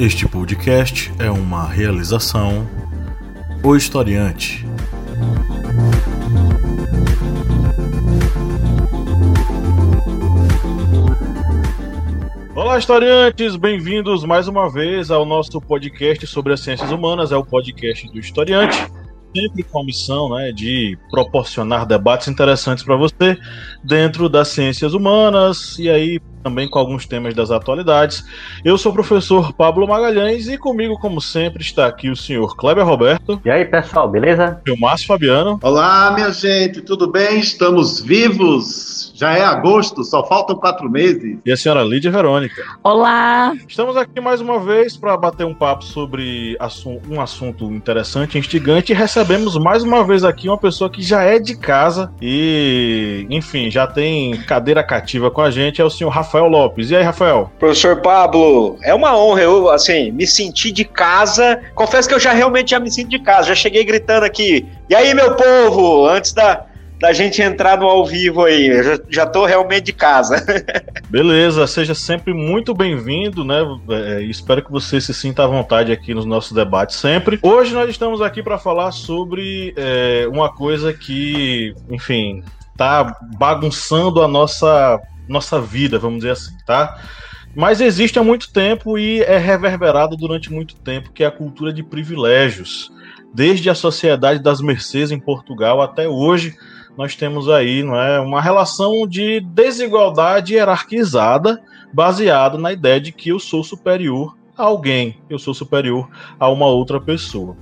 [0.00, 2.66] Este podcast é uma realização
[3.62, 4.66] O Historiante.
[12.54, 13.56] Olá, historiantes!
[13.56, 18.18] Bem-vindos mais uma vez ao nosso podcast sobre as ciências humanas, é o podcast do
[18.18, 18.78] Historiante
[19.34, 23.38] sempre com a missão né, de proporcionar debates interessantes para você
[23.84, 28.24] dentro das ciências humanas e aí também com alguns temas das atualidades.
[28.64, 32.84] Eu sou o professor Pablo Magalhães e comigo, como sempre, está aqui o senhor Kleber
[32.84, 33.40] Roberto.
[33.44, 34.60] E aí, pessoal, beleza?
[34.66, 35.58] E o Márcio Fabiano.
[35.62, 37.38] Olá, minha gente, tudo bem?
[37.38, 39.12] Estamos vivos.
[39.14, 41.38] Já é agosto, só faltam quatro meses.
[41.44, 42.62] E a senhora Lídia Verônica.
[42.82, 43.52] Olá!
[43.68, 46.56] Estamos aqui mais uma vez para bater um papo sobre
[47.08, 51.38] um assunto interessante, instigante, e recebemos mais uma vez aqui uma pessoa que já é
[51.38, 56.29] de casa e, enfim, já tem cadeira cativa com a gente, é o senhor Rafael
[56.30, 56.90] Rafael Lopes.
[56.90, 57.50] E aí, Rafael?
[57.58, 61.60] Professor Pablo, é uma honra eu, assim, me sentir de casa.
[61.74, 63.48] Confesso que eu já realmente já me sinto de casa.
[63.48, 64.64] Já cheguei gritando aqui.
[64.88, 66.06] E aí, meu povo?
[66.06, 66.66] Antes da,
[67.00, 68.68] da gente entrar no ao vivo aí.
[68.68, 70.44] Eu já, já tô realmente de casa.
[71.10, 73.66] Beleza, seja sempre muito bem-vindo, né?
[73.88, 77.40] É, espero que você se sinta à vontade aqui nos nossos debates sempre.
[77.42, 82.44] Hoje nós estamos aqui para falar sobre é, uma coisa que, enfim,
[82.76, 87.00] tá bagunçando a nossa nossa vida, vamos dizer assim, tá?
[87.54, 91.72] Mas existe há muito tempo e é reverberado durante muito tempo, que é a cultura
[91.72, 92.92] de privilégios.
[93.32, 96.54] Desde a sociedade das Mercês em Portugal até hoje,
[96.96, 101.60] nós temos aí não é, uma relação de desigualdade hierarquizada,
[101.92, 106.08] baseada na ideia de que eu sou superior alguém, eu sou superior
[106.38, 107.56] a uma outra pessoa.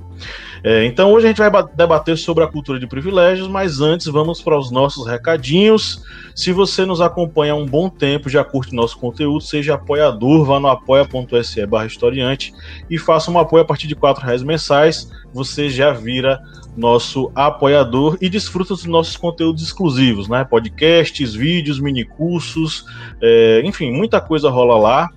[0.64, 4.42] É, então hoje a gente vai debater sobre a cultura de privilégios, mas antes vamos
[4.42, 6.02] para os nossos recadinhos.
[6.34, 10.58] Se você nos acompanha há um bom tempo, já curte nosso conteúdo, seja apoiador, vá
[10.58, 12.52] no apoia.se barra historiante
[12.90, 15.10] e faça um apoio a partir de R$ reais mensais.
[15.32, 16.40] Você já vira
[16.78, 20.44] nosso apoiador e desfruta dos nossos conteúdos exclusivos, né?
[20.44, 22.84] Podcasts, vídeos, minicursos,
[23.20, 25.10] é, enfim, muita coisa rola lá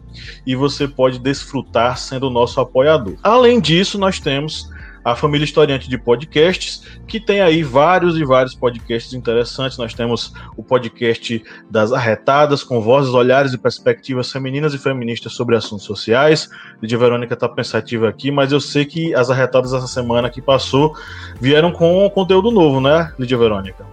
[0.46, 3.16] e você pode desfrutar sendo nosso apoiador.
[3.22, 4.70] Além disso, nós temos
[5.04, 9.78] a família historiante de podcasts, que tem aí vários e vários podcasts interessantes.
[9.78, 15.56] Nós temos o podcast das arretadas, com vozes, olhares e perspectivas femininas e feministas sobre
[15.56, 16.50] assuntos sociais.
[16.82, 20.96] Lídia Verônica está pensativa aqui, mas eu sei que as arretadas essa semana que passou
[21.40, 23.86] vieram com conteúdo novo, né, Lídia Verônica?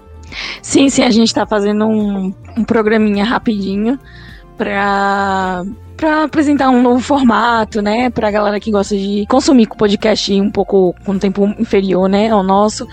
[0.61, 3.99] Sim, sim, a gente está fazendo um, um programinha rapidinho
[4.57, 5.65] para
[5.99, 10.95] para apresentar um novo formato, né, pra galera que gosta de consumir podcast um pouco
[11.05, 12.87] com um tempo inferior, né, ao nosso.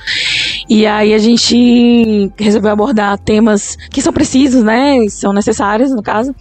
[0.67, 6.35] E aí a gente resolveu abordar temas que são precisos, né, são necessários no caso,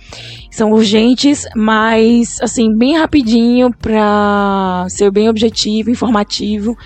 [0.51, 6.77] são urgentes, mas assim, bem rapidinho para ser bem objetivo, informativo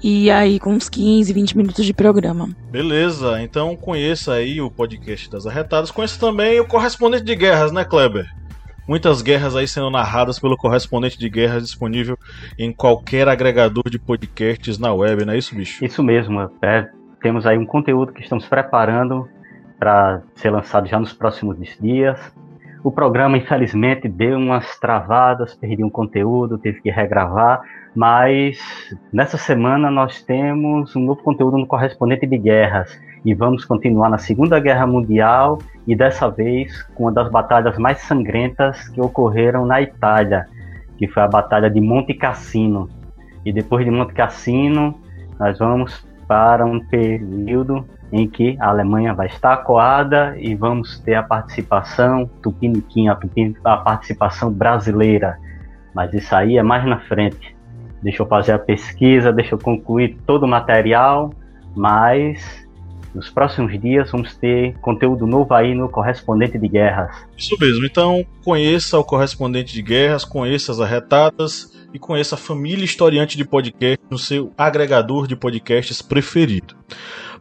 [0.00, 2.54] e aí com uns 15, 20 minutos de programa.
[2.70, 7.84] Beleza, então conheça aí o podcast das arretadas, conheça também o correspondente de guerras, né,
[7.84, 8.26] Kleber?
[8.86, 12.18] Muitas guerras aí sendo narradas pelo correspondente de guerras disponível
[12.58, 15.82] em qualquer agregador de podcasts na web, não é isso, bicho?
[15.82, 16.50] Isso mesmo.
[16.60, 16.88] É,
[17.22, 19.26] temos aí um conteúdo que estamos preparando
[19.78, 22.20] para ser lançado já nos próximos dias.
[22.82, 27.62] O programa, infelizmente, deu umas travadas, perdi um conteúdo, teve que regravar,
[27.96, 28.58] mas
[29.10, 34.18] nessa semana nós temos um novo conteúdo no correspondente de guerras e vamos continuar na
[34.18, 39.80] Segunda Guerra Mundial e dessa vez com uma das batalhas mais sangrentas que ocorreram na
[39.80, 40.46] Itália,
[40.98, 42.88] que foi a Batalha de Monte Cassino.
[43.44, 45.00] E depois de Monte Cassino,
[45.38, 51.14] nós vamos para um período em que a Alemanha vai estar acuada e vamos ter
[51.14, 53.18] a participação tupiniquim, a,
[53.64, 55.38] a participação brasileira.
[55.94, 57.56] Mas isso aí é mais na frente.
[58.02, 61.32] Deixa eu fazer a pesquisa, deixa eu concluir todo o material,
[61.74, 62.63] mas
[63.14, 67.14] nos próximos dias vamos ter conteúdo novo aí no Correspondente de Guerras.
[67.36, 72.84] Isso mesmo, então conheça o Correspondente de Guerras, conheça as arretadas e conheça a família
[72.84, 76.74] historiante de podcast no seu agregador de podcasts preferido.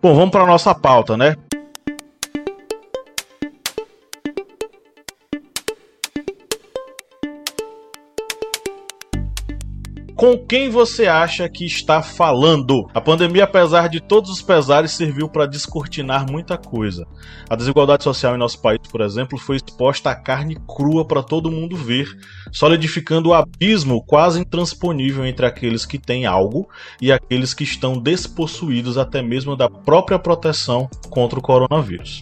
[0.02, 1.36] Bom, vamos para a nossa pauta, né?
[10.16, 12.88] Com quem você acha que está falando?
[12.94, 17.08] A pandemia, apesar de todos os pesares, serviu para descortinar muita coisa.
[17.50, 21.52] A desigualdade social em nosso país, por exemplo, foi exposta à carne crua para todo
[21.52, 22.16] mundo ver,
[22.52, 26.70] solidificando o abismo quase intransponível entre aqueles que têm algo
[27.02, 32.22] e aqueles que estão despossuídos até mesmo da própria proteção contra o coronavírus.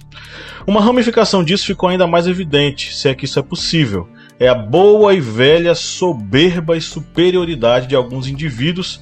[0.65, 4.07] Uma ramificação disso ficou ainda mais evidente, se é que isso é possível
[4.41, 8.99] é a boa e velha soberba e superioridade de alguns indivíduos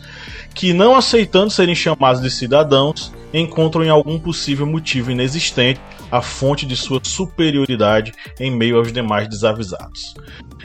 [0.53, 5.79] que, não aceitando serem chamados de cidadãos, encontram em algum possível motivo inexistente
[6.11, 10.13] a fonte de sua superioridade em meio aos demais desavisados.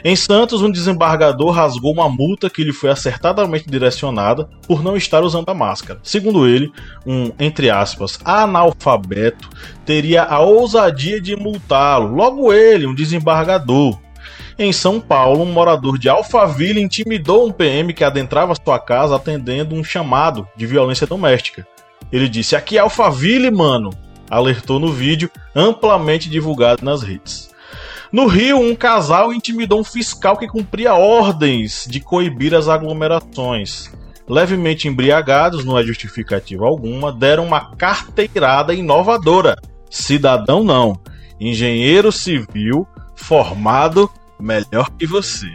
[0.03, 5.23] Em Santos, um desembargador rasgou uma multa que lhe foi acertadamente direcionada por não estar
[5.23, 6.01] usando a máscara.
[6.03, 6.69] Segundo ele,
[7.07, 9.49] um, entre aspas, analfabeto
[9.85, 12.13] teria a ousadia de multá-lo.
[12.13, 14.03] Logo ele, um desembargador.
[14.57, 19.75] Em São Paulo, um morador de Alphaville intimidou um PM que adentrava sua casa atendendo
[19.75, 21.67] um chamado de violência doméstica.
[22.09, 23.89] Ele disse: Aqui é Alphaville, mano.
[24.29, 27.49] Alertou no vídeo, amplamente divulgado nas redes.
[28.11, 33.91] No Rio, um casal intimidou um fiscal que cumpria ordens de coibir as aglomerações.
[34.27, 39.57] Levemente embriagados, não é justificativa alguma, deram uma carteirada inovadora.
[39.89, 40.97] Cidadão não,
[41.39, 44.09] engenheiro civil formado
[44.39, 45.47] melhor que você.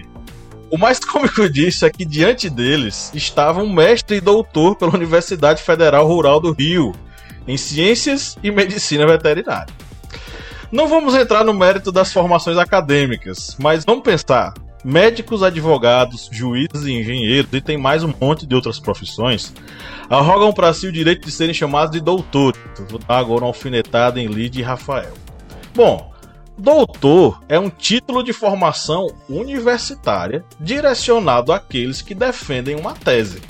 [0.70, 5.62] O mais cômico disso é que diante deles estava um mestre e doutor pela Universidade
[5.62, 6.92] Federal Rural do Rio,
[7.46, 9.74] em Ciências e Medicina Veterinária.
[10.70, 14.54] Não vamos entrar no mérito das formações acadêmicas, mas vamos pensar.
[14.84, 19.52] Médicos, advogados, juízes e engenheiros, e tem mais um monte de outras profissões,
[20.08, 22.60] arrogam para si o direito de serem chamados de doutores.
[22.88, 25.12] Vou dar agora uma alfinetada em Lid e Rafael.
[25.74, 26.09] Bom,
[26.60, 33.40] doutor é um título de formação universitária direcionado àqueles que defendem uma tese.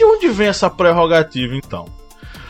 [0.00, 1.86] E onde vem essa prerrogativa então?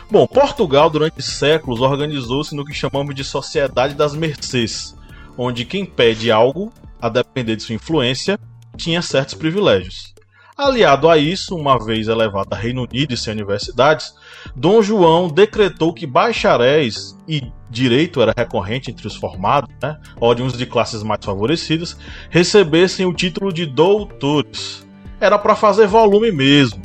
[0.09, 4.95] Bom, Portugal durante séculos organizou-se no que chamamos de Sociedade das Mercês,
[5.37, 8.39] onde quem pede algo, a depender de sua influência,
[8.77, 10.13] tinha certos privilégios.
[10.59, 14.13] Aliado a isso, uma vez elevado a Reino Unido e suas universidades,
[14.53, 20.65] Dom João decretou que bacharéis e direito era recorrente entre os formados, né, uns de
[20.65, 21.95] classes mais favorecidas,
[22.29, 24.85] recebessem o título de doutores.
[25.21, 26.81] Era para fazer volume mesmo.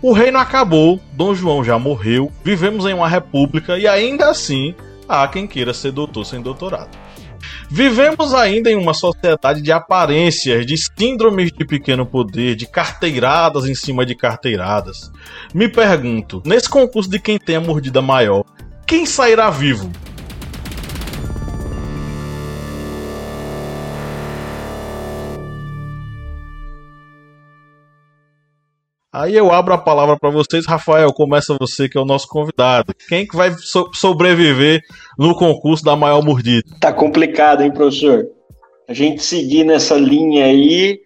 [0.00, 4.76] O reino acabou, Dom João já morreu, vivemos em uma república e ainda assim
[5.08, 6.96] há quem queira ser doutor sem doutorado.
[7.70, 13.74] Vivemos ainda em uma sociedade de aparências, de síndromes de pequeno poder, de carteiradas em
[13.74, 15.12] cima de carteiradas.
[15.52, 18.44] Me pergunto, nesse concurso de quem tem a mordida maior,
[18.86, 19.92] quem sairá vivo?
[29.12, 32.94] Aí eu abro a palavra para vocês, Rafael, começa você que é o nosso convidado.
[33.08, 34.82] Quem que vai so sobreviver
[35.18, 36.68] no concurso da maior mordida?
[36.78, 38.26] Tá complicado, hein, professor?
[38.86, 41.00] A gente seguir nessa linha aí,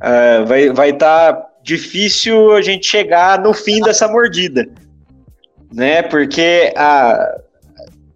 [0.00, 4.64] uh, vai vai tá difícil a gente chegar no fim dessa mordida,
[5.72, 6.02] né?
[6.02, 7.38] Porque a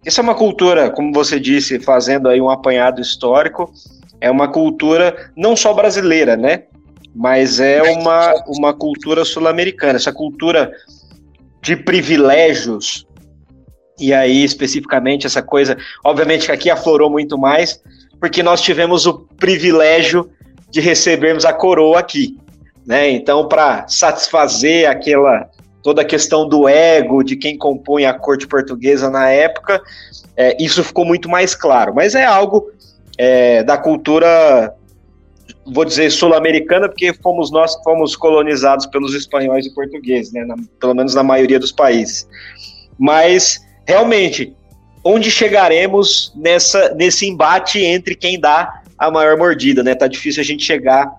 [0.05, 3.71] isso é uma cultura, como você disse, fazendo aí um apanhado histórico,
[4.19, 6.63] é uma cultura não só brasileira, né?
[7.15, 10.71] Mas é uma, uma cultura sul-americana, essa cultura
[11.61, 13.05] de privilégios,
[13.99, 17.81] e aí especificamente essa coisa, obviamente que aqui aflorou muito mais,
[18.19, 20.29] porque nós tivemos o privilégio
[20.69, 22.35] de recebermos a coroa aqui,
[22.85, 23.09] né?
[23.11, 25.49] Então, para satisfazer aquela
[25.83, 29.81] toda a questão do ego de quem compõe a corte portuguesa na época,
[30.35, 31.93] é, isso ficou muito mais claro.
[31.93, 32.71] Mas é algo
[33.17, 34.73] é, da cultura
[35.65, 40.55] vou dizer sul-americana, porque fomos nós que fomos colonizados pelos espanhóis e portugueses, né, na,
[40.79, 42.27] pelo menos na maioria dos países.
[42.99, 44.55] Mas, realmente,
[45.03, 49.95] onde chegaremos nessa, nesse embate entre quem dá a maior mordida, né?
[49.95, 51.11] Tá difícil a gente chegar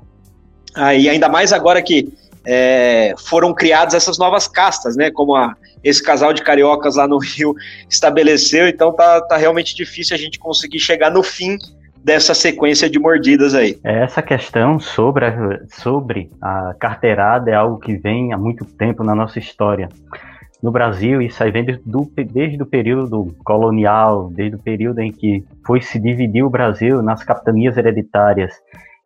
[0.75, 2.13] aí, ainda mais agora que
[2.47, 5.11] é, foram criadas essas novas castas, né?
[5.11, 7.55] Como a, esse casal de cariocas lá no Rio
[7.89, 11.59] estabeleceu, então tá, tá realmente difícil a gente conseguir chegar no fim
[12.05, 13.79] dessa sequência de mordidas aí.
[13.83, 19.15] Essa questão sobre a, sobre a carteirada é algo que vem há muito tempo na
[19.15, 19.89] nossa história.
[20.63, 25.45] No Brasil, isso aí vem do, desde o período colonial, desde o período em que
[25.67, 28.53] foi se dividir o Brasil nas capitanias hereditárias,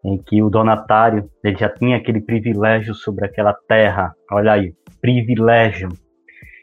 [0.04, 4.12] em que o donatário ele já tinha aquele privilégio sobre aquela terra.
[4.30, 5.88] Olha aí, privilégio.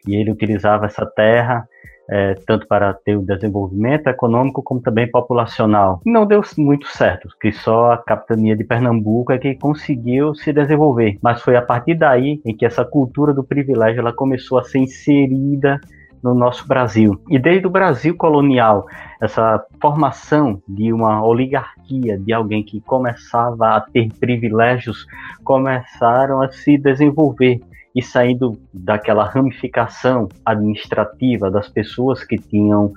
[0.08, 1.65] E ele utilizava essa terra
[2.09, 6.01] é, tanto para ter o desenvolvimento econômico como também populacional.
[6.05, 11.17] Não deu muito certo, que só a capitania de Pernambuco é que conseguiu se desenvolver.
[11.21, 14.79] Mas foi a partir daí em que essa cultura do privilégio ela começou a ser
[14.79, 15.79] inserida
[16.24, 17.21] no nosso Brasil.
[17.29, 18.88] E desde o Brasil colonial,
[19.21, 25.05] essa formação de uma oligarquia, de alguém que começava a ter privilégios,
[25.43, 27.62] começaram a se desenvolver
[27.95, 32.91] e saindo daquela ramificação administrativa das pessoas que tinham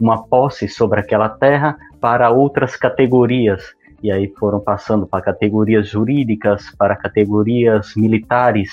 [0.00, 3.74] uma posse sobre aquela terra para outras categorias.
[4.02, 8.70] E aí foram passando para categorias jurídicas, para categorias militares,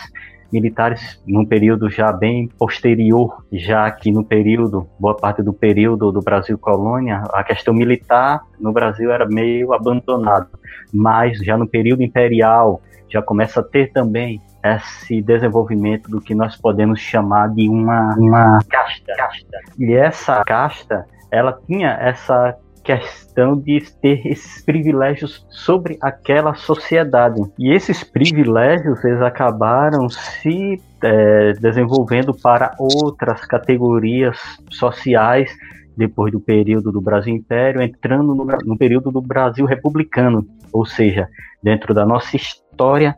[0.52, 6.22] militares num período já bem posterior, já que no período, boa parte do período do
[6.22, 10.48] Brasil colônia, a questão militar no Brasil era meio abandonada,
[10.94, 14.42] mas já no período imperial já começa a ter também
[14.76, 19.14] esse desenvolvimento do que nós podemos chamar de uma, uma casta.
[19.16, 19.60] casta.
[19.78, 27.42] E essa casta, ela tinha essa questão de ter esses privilégios sobre aquela sociedade.
[27.60, 34.38] E esses privilégios eles acabaram se é, desenvolvendo para outras categorias
[34.72, 35.52] sociais
[35.98, 41.28] depois do período do Brasil Império, entrando no, no período do Brasil republicano, ou seja,
[41.62, 43.16] dentro da nossa história,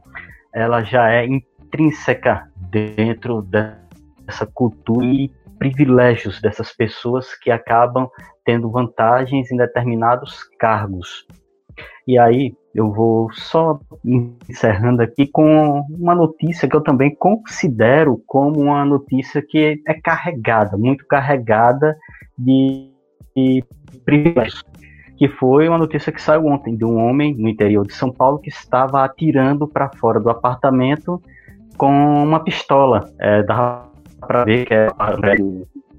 [0.53, 8.09] ela já é intrínseca dentro dessa cultura e privilégios dessas pessoas que acabam
[8.45, 11.27] tendo vantagens em determinados cargos.
[12.07, 13.79] E aí eu vou só
[14.47, 20.77] encerrando aqui com uma notícia que eu também considero como uma notícia que é carregada,
[20.77, 21.97] muito carregada
[22.37, 22.91] de,
[24.05, 24.63] privilégios.
[25.19, 28.39] Que foi uma notícia que saiu ontem de um homem no interior de São Paulo
[28.39, 31.21] que estava atirando para fora do apartamento
[31.77, 33.11] com uma pistola.
[33.19, 33.89] É, dava
[34.25, 34.95] para ver que era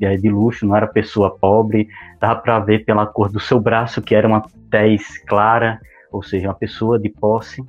[0.00, 4.00] é, de luxo, não era pessoa pobre, dava para ver pela cor do seu braço
[4.00, 5.78] que era uma tez clara,
[6.10, 7.62] ou seja, uma pessoa de posse.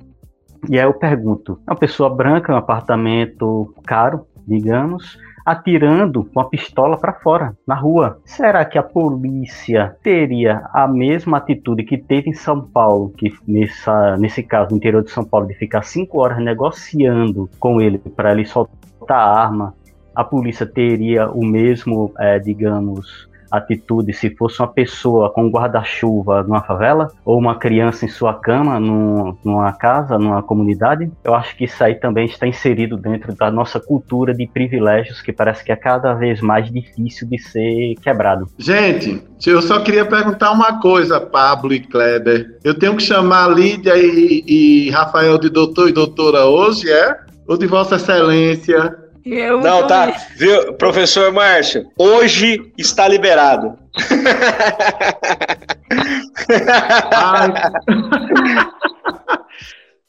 [0.70, 6.96] E aí eu pergunto, uma pessoa branca, um apartamento caro, digamos, atirando com a pistola
[6.96, 8.20] para fora, na rua.
[8.24, 14.16] Será que a polícia teria a mesma atitude que teve em São Paulo, que nessa,
[14.16, 18.32] nesse caso, no interior de São Paulo, de ficar cinco horas negociando com ele para
[18.32, 19.74] ele soltar a arma
[20.14, 26.62] a polícia teria o mesmo, é, digamos, atitude se fosse uma pessoa com guarda-chuva numa
[26.62, 31.10] favela ou uma criança em sua cama num, numa casa, numa comunidade.
[31.22, 35.32] Eu acho que isso aí também está inserido dentro da nossa cultura de privilégios que
[35.32, 38.46] parece que é cada vez mais difícil de ser quebrado.
[38.58, 42.58] Gente, eu só queria perguntar uma coisa, Pablo e Kleber.
[42.64, 47.16] Eu tenho que chamar Lídia e, e Rafael de doutor e doutora hoje, é?
[47.46, 49.01] Ou de Vossa Excelência?
[49.24, 50.12] Eu não, tá.
[50.36, 51.90] Viu, professor Márcio?
[51.96, 53.78] Hoje está liberado.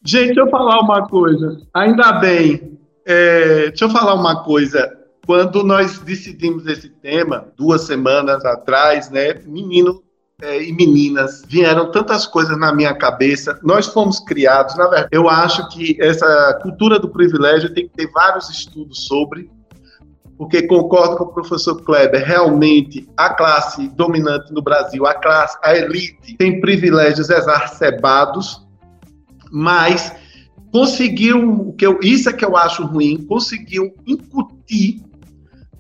[0.03, 1.61] Gente, deixa eu falar uma coisa.
[1.73, 2.77] Ainda bem.
[3.05, 4.91] É, deixa eu falar uma coisa.
[5.25, 9.35] Quando nós decidimos esse tema, duas semanas atrás, né?
[9.45, 10.02] Menino
[10.41, 11.43] é, e meninas.
[11.47, 13.59] Vieram tantas coisas na minha cabeça.
[13.63, 18.11] Nós fomos criados, na verdade, eu acho que essa cultura do privilégio tem que ter
[18.11, 19.49] vários estudos sobre,
[20.37, 25.75] porque concordo com o professor Kleber, realmente a classe dominante no Brasil, a classe, a
[25.75, 28.65] elite, tem privilégios exacerbados,
[29.51, 30.13] mas
[30.71, 35.03] conseguiu, o que eu, isso é que eu acho ruim, conseguiu incutir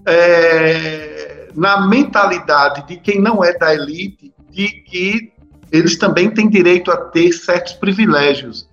[0.05, 5.33] é, na mentalidade de quem não é da elite de que
[5.71, 8.69] eles também têm direito a ter certos privilégios.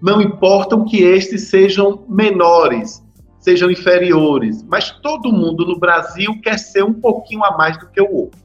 [0.00, 3.02] Não importam que estes sejam menores,
[3.40, 8.00] sejam inferiores, mas todo mundo no Brasil quer ser um pouquinho a mais do que
[8.00, 8.40] o outro.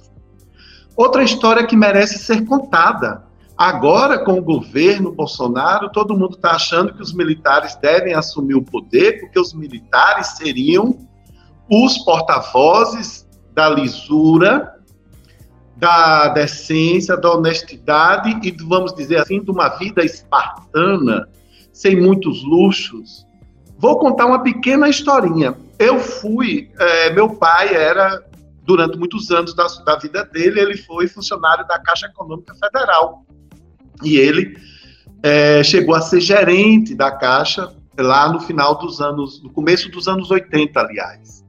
[0.98, 3.24] Outra história que merece ser contada.
[3.55, 8.63] Agora, com o governo Bolsonaro, todo mundo está achando que os militares devem assumir o
[8.63, 10.98] poder, porque os militares seriam
[11.69, 14.79] os porta-vozes da lisura
[15.80, 21.28] da decência, da honestidade e, vamos dizer assim, de uma vida espartana,
[21.72, 23.26] sem muitos luxos.
[23.78, 25.56] Vou contar uma pequena historinha.
[25.80, 28.22] Eu fui, é, meu pai era,
[28.64, 33.26] durante muitos anos da, da vida dele, ele foi funcionário da Caixa Econômica Federal.
[34.04, 34.58] E ele
[35.24, 40.10] é, chegou a ser gerente da Caixa lá no final dos anos, no começo dos
[40.10, 41.46] anos 80, aliás.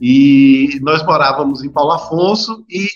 [0.00, 2.88] E nós morávamos em Paulo Afonso e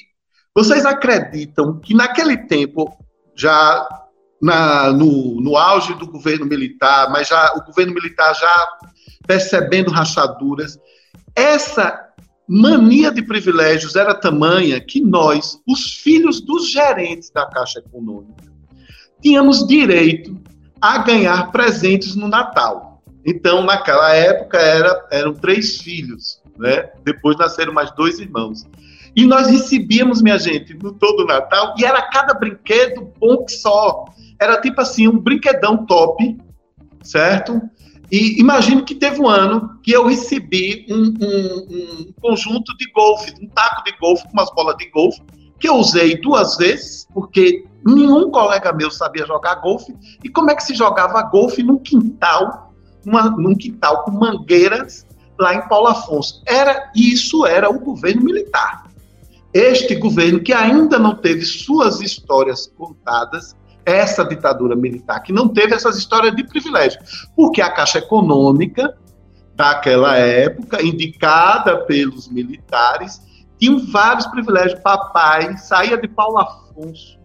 [0.54, 2.92] vocês acreditam que naquele tempo,
[3.34, 3.88] já
[4.40, 8.68] na, no, no auge do governo militar, mas já o governo militar já
[9.26, 10.78] percebendo rachaduras,
[11.34, 12.08] essa
[12.48, 18.44] mania de privilégios era tamanha que nós, os filhos dos gerentes da Caixa Econômica,
[19.22, 20.38] tínhamos direito
[20.80, 23.00] a ganhar presentes no Natal.
[23.24, 26.90] Então, naquela época, era, eram três filhos, né?
[27.04, 28.66] Depois nasceram mais dois irmãos.
[29.14, 34.04] E nós recebíamos, minha gente, no todo Natal, e era cada brinquedo bom que só.
[34.40, 36.38] Era tipo assim, um brinquedão top,
[37.02, 37.60] certo?
[38.10, 43.32] E imagino que teve um ano que eu recebi um, um, um conjunto de golfe,
[43.40, 45.22] um taco de golfe com umas bolas de golfe,
[45.58, 49.94] que eu usei duas vezes, porque Nenhum colega meu sabia jogar golfe.
[50.22, 52.72] E como é que se jogava golfe num quintal,
[53.04, 55.06] uma, num quintal com mangueiras
[55.38, 56.42] lá em Paulo Afonso?
[56.46, 58.84] Era isso era o governo militar.
[59.52, 63.54] Este governo que ainda não teve suas histórias contadas,
[63.84, 67.00] essa ditadura militar que não teve essas histórias de privilégio,
[67.36, 68.96] porque a Caixa Econômica
[69.54, 73.20] daquela época, indicada pelos militares,
[73.58, 74.80] tinha vários privilégios.
[74.80, 77.18] Papai saía de Paulo Afonso,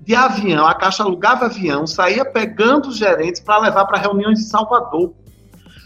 [0.00, 4.44] de avião, a Caixa alugava avião, saía pegando os gerentes para levar para reuniões em
[4.44, 5.12] Salvador.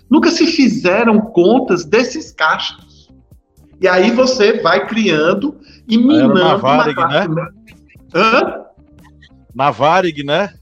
[0.09, 2.93] Nunca se fizeram contas desses caixas.
[3.81, 7.28] E aí você vai criando e minando Era Varig, uma classe...
[7.28, 7.49] né?
[8.14, 8.64] Hã?
[9.54, 10.54] Na Varig, né?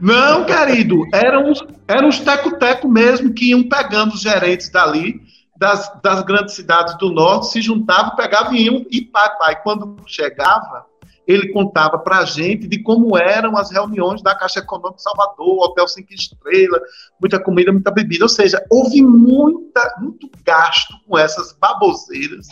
[0.00, 5.20] Não, querido, eram uns, eram uns teco-teco mesmo que iam pegando os gerentes dali,
[5.58, 9.96] das, das grandes cidades do norte, se juntavam, pegavam e iam, e pai, pai, quando
[10.06, 10.86] chegava,
[11.30, 15.86] ele contava para a gente de como eram as reuniões da Caixa Econômica Salvador, Hotel
[15.86, 16.80] Cinco Estrelas,
[17.20, 18.24] muita comida, muita bebida.
[18.24, 22.48] Ou seja, houve muita, muito gasto com essas baboseiras.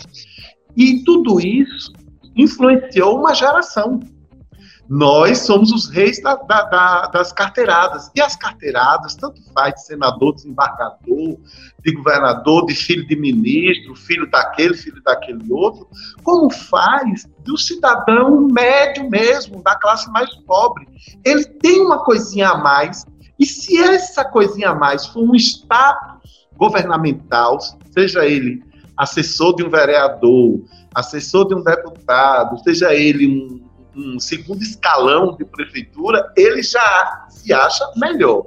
[0.76, 1.92] E tudo isso
[2.36, 3.98] influenciou uma geração.
[4.88, 8.10] Nós somos os reis da, da, da, das carteiradas.
[8.14, 11.36] E as carteiradas, tanto faz de senador, desembargador,
[11.84, 15.86] de governador, de filho de ministro, filho daquele, filho daquele outro,
[16.24, 20.88] como faz do cidadão médio mesmo, da classe mais pobre.
[21.22, 23.04] Ele tem uma coisinha a mais,
[23.38, 27.58] e se essa coisinha a mais for um status governamental,
[27.92, 28.64] seja ele
[28.96, 30.60] assessor de um vereador,
[30.94, 37.52] assessor de um deputado, seja ele um um segundo escalão de prefeitura, ele já se
[37.52, 38.46] acha melhor.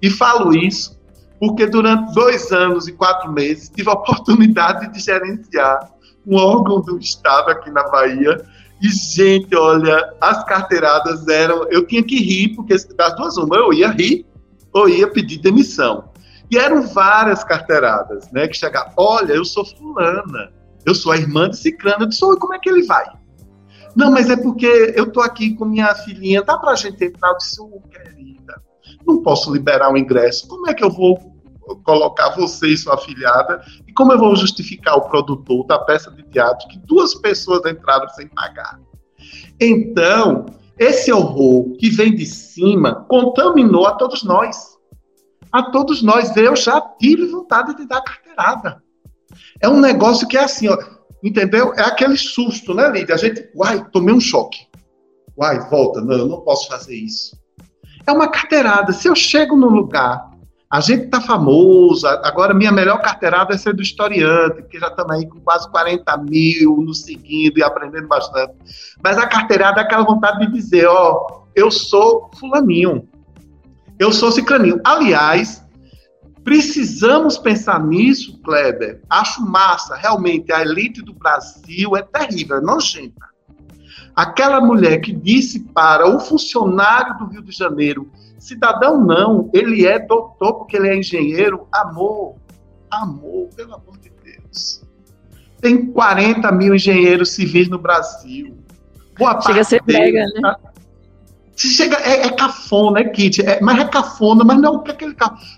[0.00, 1.00] E falo isso
[1.42, 5.90] porque durante dois anos e quatro meses tive a oportunidade de gerenciar
[6.24, 8.40] um órgão do Estado aqui na Bahia.
[8.80, 11.64] E, gente, olha, as carteiradas eram.
[11.68, 14.24] Eu tinha que rir, porque das duas, uma, eu ia rir
[14.72, 16.12] ou ia pedir demissão.
[16.48, 18.46] E eram várias carteiradas, né?
[18.46, 20.52] Que chegavam, olha, eu sou fulana,
[20.86, 23.06] eu sou a irmã de Cicrana, eu disse, como é que ele vai?
[23.94, 27.30] Não, mas é porque eu tô aqui com minha filhinha, dá pra gente entrar?
[27.30, 28.62] Eu disse, oh, querida,
[29.06, 30.48] não posso liberar o ingresso.
[30.48, 31.18] Como é que eu vou
[31.84, 33.62] colocar você e sua afilhada?
[33.86, 38.08] E como eu vou justificar o produtor da peça de teatro que duas pessoas entraram
[38.10, 38.80] sem pagar?
[39.60, 40.46] Então,
[40.78, 44.78] esse horror que vem de cima contaminou a todos nós.
[45.52, 46.34] A todos nós.
[46.36, 48.82] Eu já tive vontade de dar carteirada.
[49.60, 50.76] É um negócio que é assim, ó
[51.22, 51.72] Entendeu?
[51.74, 53.14] É aquele susto, né, Lídia?
[53.14, 54.66] A gente, uai, tomei um choque.
[55.38, 57.36] Uai, volta, não, eu não posso fazer isso.
[58.06, 58.92] É uma carteirada.
[58.92, 60.32] Se eu chego num lugar,
[60.72, 65.12] a gente tá famoso, agora minha melhor carteirada é ser do historiante, porque já estamos
[65.12, 68.54] aí com quase 40 mil nos seguindo e aprendendo bastante.
[69.02, 73.06] Mas a carteirada é aquela vontade de dizer, ó, eu sou fulaninho,
[73.98, 74.80] eu sou ciclaninho.
[74.82, 75.61] Aliás,
[76.44, 79.00] Precisamos pensar nisso, Kleber.
[79.08, 79.94] Acho massa.
[79.96, 83.32] Realmente, a elite do Brasil é terrível, é nojenta.
[84.14, 89.98] Aquela mulher que disse para o funcionário do Rio de Janeiro, cidadão não, ele é
[89.98, 91.66] doutor porque ele é engenheiro.
[91.72, 92.36] Amor,
[92.90, 94.82] amor, pelo amor de Deus.
[95.60, 98.58] Tem 40 mil engenheiros civis no Brasil.
[99.16, 100.54] Boa Chega a ser pega, né?
[101.54, 105.14] Se chega, é, é cafona, é kit, é, mas é cafona, mas não, é aquele,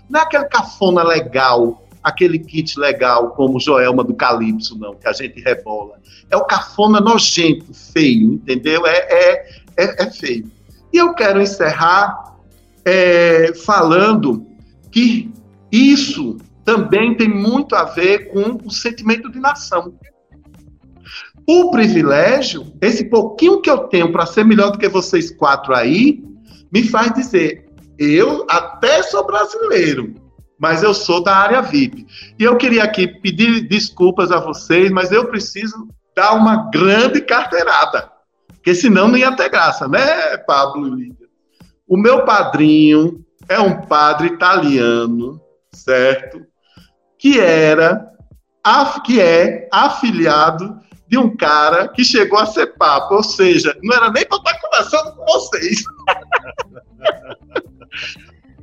[0.09, 5.13] não é aquele cafona legal, aquele kit legal como Joelma do Calypso, não, que a
[5.13, 5.97] gente rebola.
[6.29, 8.85] É o cafona nojento, feio, entendeu?
[8.85, 10.51] É, é, é, é feio.
[10.91, 12.35] E eu quero encerrar
[12.83, 14.45] é, falando
[14.91, 15.31] que
[15.71, 19.93] isso também tem muito a ver com o sentimento de nação.
[21.47, 26.23] O privilégio, esse pouquinho que eu tenho para ser melhor do que vocês quatro aí,
[26.71, 27.65] me faz dizer:
[27.99, 30.15] eu até sou brasileiro,
[30.59, 32.07] mas eu sou da área VIP.
[32.39, 38.09] E eu queria aqui pedir desculpas a vocês, mas eu preciso dar uma grande carteirada,
[38.47, 41.27] porque senão não ia ter graça, né, Pablo Lídia?
[41.87, 45.39] O meu padrinho é um padre italiano,
[45.71, 46.41] certo?
[47.19, 48.07] Que era,
[49.05, 54.11] que é afiliado de um cara que chegou a ser papa, ou seja, não era
[54.11, 55.83] nem para estar conversando com vocês.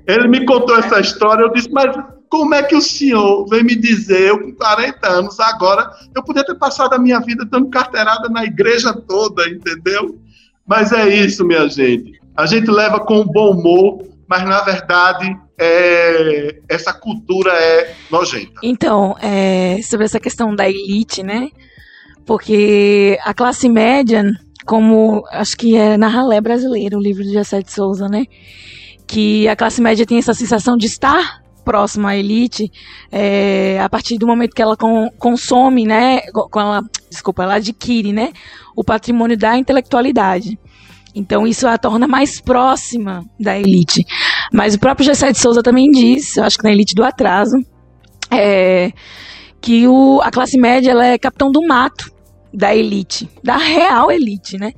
[0.07, 1.95] Ele me contou essa história, eu disse, mas
[2.29, 6.45] como é que o senhor vem me dizer, eu com 40 anos, agora, eu podia
[6.45, 10.19] ter passado a minha vida dando carteirada na igreja toda, entendeu?
[10.67, 12.21] Mas é isso, minha gente.
[12.37, 18.61] A gente leva com bom humor, mas na verdade é, essa cultura é nojenta.
[18.63, 21.51] Então, é, sobre essa questão da elite, né?
[22.27, 24.23] Porque a classe média,
[24.65, 28.25] como acho que é na ralé brasileira, o livro de Gessé de Souza, né?
[29.07, 32.71] Que a classe média tem essa sensação de estar próxima à elite
[33.11, 36.21] é, a partir do momento que ela com, consome, né?
[36.33, 38.33] Com ela, desculpa, ela adquire, né?
[38.77, 40.59] O patrimônio da intelectualidade.
[41.15, 44.05] Então isso a torna mais próxima da elite.
[44.53, 47.57] Mas o próprio Gessé de Souza também diz, acho que na elite do atraso,
[48.31, 48.93] é,
[49.61, 52.12] que o, a classe média ela é capitão do mato
[52.53, 54.73] da elite, da real elite, né?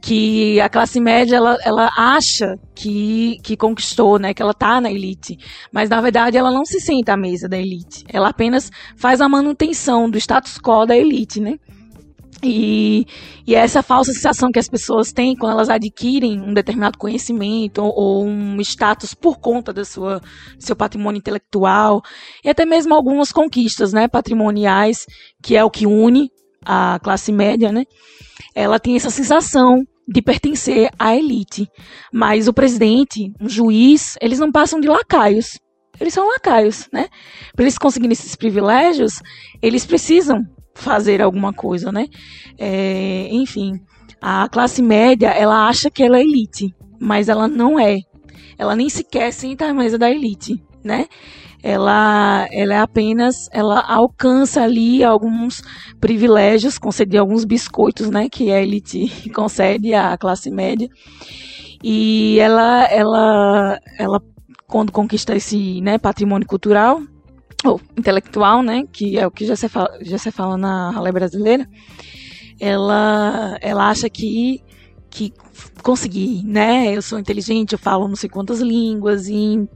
[0.00, 4.34] Que a classe média ela, ela acha que, que conquistou, né?
[4.34, 5.38] Que ela tá na elite,
[5.72, 8.04] mas na verdade ela não se senta à mesa da elite.
[8.08, 11.58] Ela apenas faz a manutenção do status quo da elite, né?
[12.44, 13.06] E,
[13.46, 17.92] e essa falsa sensação que as pessoas têm quando elas adquirem um determinado conhecimento ou,
[17.94, 22.02] ou um status por conta do seu patrimônio intelectual
[22.44, 25.06] e até mesmo algumas conquistas né, patrimoniais,
[25.40, 26.30] que é o que une
[26.64, 27.84] a classe média, né?
[28.54, 31.68] Ela tem essa sensação de pertencer à elite.
[32.12, 35.58] Mas o presidente, um juiz, eles não passam de lacaios.
[36.00, 37.08] Eles são lacaios, né?
[37.54, 39.20] Para eles conseguirem esses privilégios,
[39.60, 40.38] eles precisam
[40.74, 42.06] fazer alguma coisa, né?
[42.58, 43.72] É, enfim,
[44.20, 47.98] a classe média, ela acha que ela é elite, mas ela não é.
[48.58, 51.06] Ela nem sequer senta à mesa da elite, né?
[51.62, 55.62] Ela, ela é apenas, ela alcança ali alguns
[56.00, 58.28] privilégios, concede alguns biscoitos, né?
[58.28, 60.88] Que a elite concede à classe média.
[61.82, 64.22] E ela, ela, ela
[64.66, 67.02] quando conquista esse né, patrimônio cultural,
[67.64, 71.12] ou intelectual, né, que é o que já se fala, já se fala na ralé
[71.12, 71.68] brasileira,
[72.58, 74.62] ela, ela acha que,
[75.12, 75.30] que
[75.82, 79.68] consegui, né, eu sou inteligente, eu falo não sei quantas línguas, e,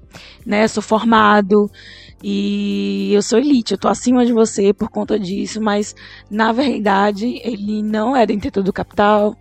[0.47, 1.71] né, sou formado,
[2.23, 5.95] e eu sou elite, eu tô acima de você por conta disso, mas
[6.31, 9.37] na verdade ele não é dentro do capital,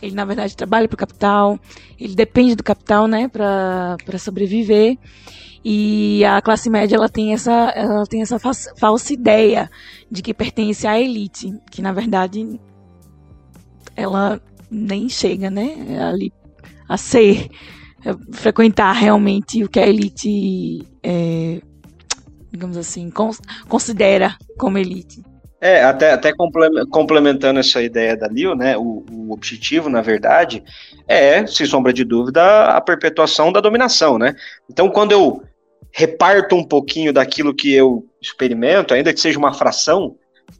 [0.00, 1.58] ele na verdade trabalha para o capital,
[1.98, 4.96] ele depende do capital, né, para sobreviver.
[5.62, 9.68] E a classe média ela tem essa, ela tem essa falsa ideia
[10.10, 12.58] de que pertence à elite, que na verdade
[13.94, 16.32] ela nem chega, né, ali
[16.88, 17.48] a ser
[18.32, 21.60] frequentar realmente o que a elite, é,
[22.50, 23.12] digamos assim,
[23.68, 25.22] considera como elite.
[25.60, 26.32] É, até, até
[26.90, 30.64] complementando essa ideia da Lil, né, o, o, objetivo, na verdade,
[31.06, 34.34] é, sem sombra de dúvida, a perpetuação da dominação, né?
[34.70, 35.42] Então, quando eu
[35.92, 40.16] reparto um pouquinho daquilo que eu experimento, ainda que seja uma fração,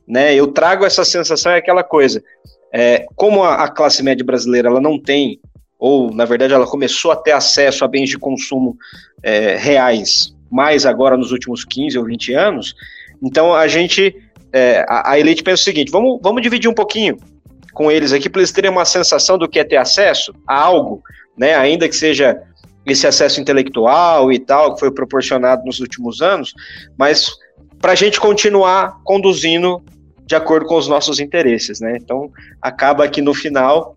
[0.06, 2.22] né, eu trago essa sensação, é aquela coisa,
[2.72, 5.40] é, como a, a classe média brasileira ela não tem,
[5.78, 8.76] ou na verdade ela começou a ter acesso a bens de consumo
[9.22, 12.74] é, reais, mais agora nos últimos 15 ou 20 anos,
[13.22, 14.16] então a gente,
[14.52, 17.16] é, a, a, elite pensa o seguinte, vamos, vamos dividir um pouquinho
[17.72, 21.02] com eles aqui para eles terem uma sensação do que é ter acesso a algo,
[21.36, 22.40] né, ainda que seja
[22.84, 26.52] esse acesso intelectual e tal, que foi proporcionado nos últimos anos,
[26.98, 27.30] mas
[27.80, 29.82] para a gente continuar conduzindo
[30.30, 31.96] de acordo com os nossos interesses, né?
[32.00, 32.30] Então,
[32.62, 33.96] acaba que no final,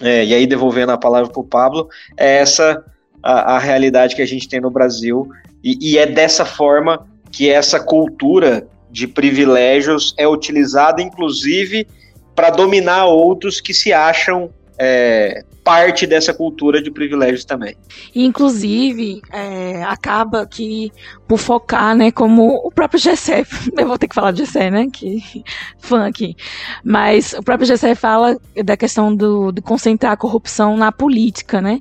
[0.00, 2.82] é, e aí devolvendo a palavra para o Pablo, é essa
[3.22, 5.28] a, a, realidade que a gente tem no Brasil,
[5.62, 11.86] e, e é dessa forma que essa cultura de privilégios é utilizada, inclusive,
[12.34, 14.48] para dominar outros que se acham
[14.84, 17.76] é, parte dessa cultura de privilégios também.
[18.12, 20.90] Inclusive, é, acaba que,
[21.28, 23.44] por focar, né, como o próprio Gessé,
[23.78, 25.22] eu vou ter que falar de Gessé, né, que
[25.78, 26.34] fã aqui,
[26.82, 31.78] mas o próprio Gessé fala da questão do, de concentrar a corrupção na política, né,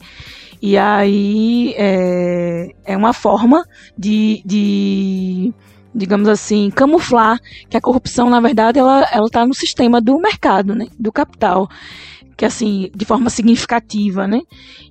[0.61, 3.65] e aí é, é uma forma
[3.97, 5.51] de, de
[5.93, 10.85] digamos assim, camuflar que a corrupção, na verdade, ela está no sistema do mercado, né,
[10.99, 11.67] do capital
[12.41, 14.41] que assim, de forma significativa, né?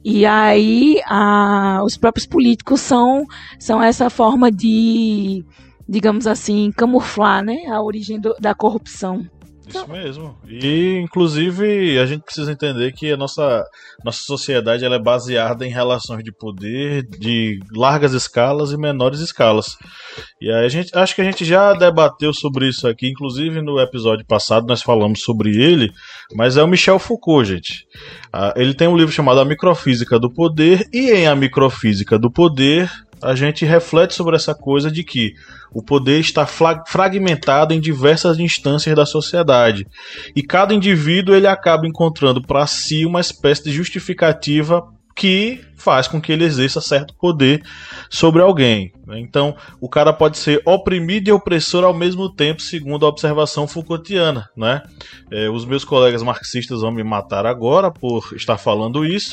[0.04, 3.26] E aí a, os próprios políticos são,
[3.58, 5.44] são essa forma de,
[5.88, 9.28] digamos assim, camuflar, né, a origem do, da corrupção.
[9.70, 10.36] Isso mesmo.
[10.48, 13.64] E, inclusive, a gente precisa entender que a nossa,
[14.04, 19.76] nossa sociedade ela é baseada em relações de poder de largas escalas e menores escalas.
[20.40, 23.78] E aí a gente, acho que a gente já debateu sobre isso aqui, inclusive no
[23.80, 25.92] episódio passado nós falamos sobre ele,
[26.34, 27.86] mas é o Michel Foucault, gente.
[28.32, 32.30] Ah, ele tem um livro chamado A Microfísica do Poder, e em A Microfísica do
[32.30, 32.90] Poder,
[33.22, 35.34] a gente reflete sobre essa coisa de que
[35.72, 39.86] o poder está fragmentado em diversas instâncias da sociedade
[40.34, 46.20] e cada indivíduo ele acaba encontrando para si uma espécie de justificativa que faz com
[46.20, 47.62] que ele exerça certo poder
[48.08, 48.92] sobre alguém.
[49.08, 54.48] Então, o cara pode ser oprimido e opressor ao mesmo tempo, segundo a observação Foucaultiana.
[54.56, 54.82] Né?
[55.30, 59.32] É, os meus colegas marxistas vão me matar agora por estar falando isso.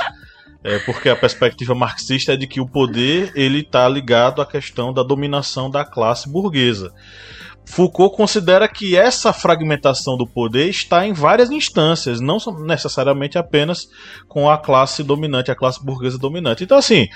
[0.70, 4.92] É porque a perspectiva marxista é de que o poder ele está ligado à questão
[4.92, 6.92] da dominação da classe burguesa.
[7.66, 13.88] Foucault considera que essa fragmentação do poder está em várias instâncias, não necessariamente apenas
[14.28, 16.66] com a classe dominante, a classe burguesa dominante.
[16.66, 17.08] Então, assim,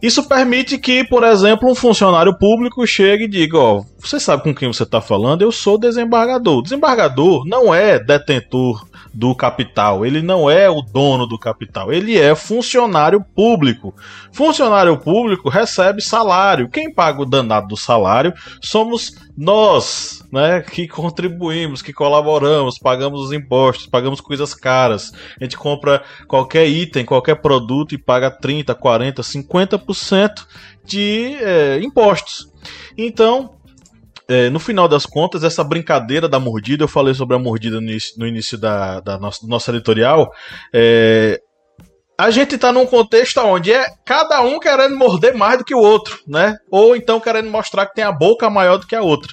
[0.00, 4.54] isso permite que, por exemplo, um funcionário público chegue e diga: Ó, você sabe com
[4.54, 5.42] quem você está falando?
[5.42, 6.62] Eu sou desembargador.
[6.62, 12.34] Desembargador não é detentor do capital, ele não é o dono do capital, ele é
[12.34, 13.94] funcionário público.
[14.32, 16.68] Funcionário público recebe salário.
[16.68, 23.32] Quem paga o danado do salário somos nós, né, que contribuímos, que colaboramos, pagamos os
[23.32, 25.12] impostos, pagamos coisas caras.
[25.40, 30.44] A gente compra qualquer item, qualquer produto e paga 30, 40, 50%
[30.84, 32.52] de é, impostos.
[32.98, 33.54] Então,
[34.28, 37.88] é, no final das contas, essa brincadeira da mordida, eu falei sobre a mordida no
[37.88, 40.32] início, no início da, da nossa, editorial.
[40.72, 41.40] É,
[42.18, 45.80] a gente está num contexto onde é cada um querendo morder mais do que o
[45.80, 46.56] outro, né?
[46.70, 49.32] Ou então querendo mostrar que tem a boca maior do que a outra.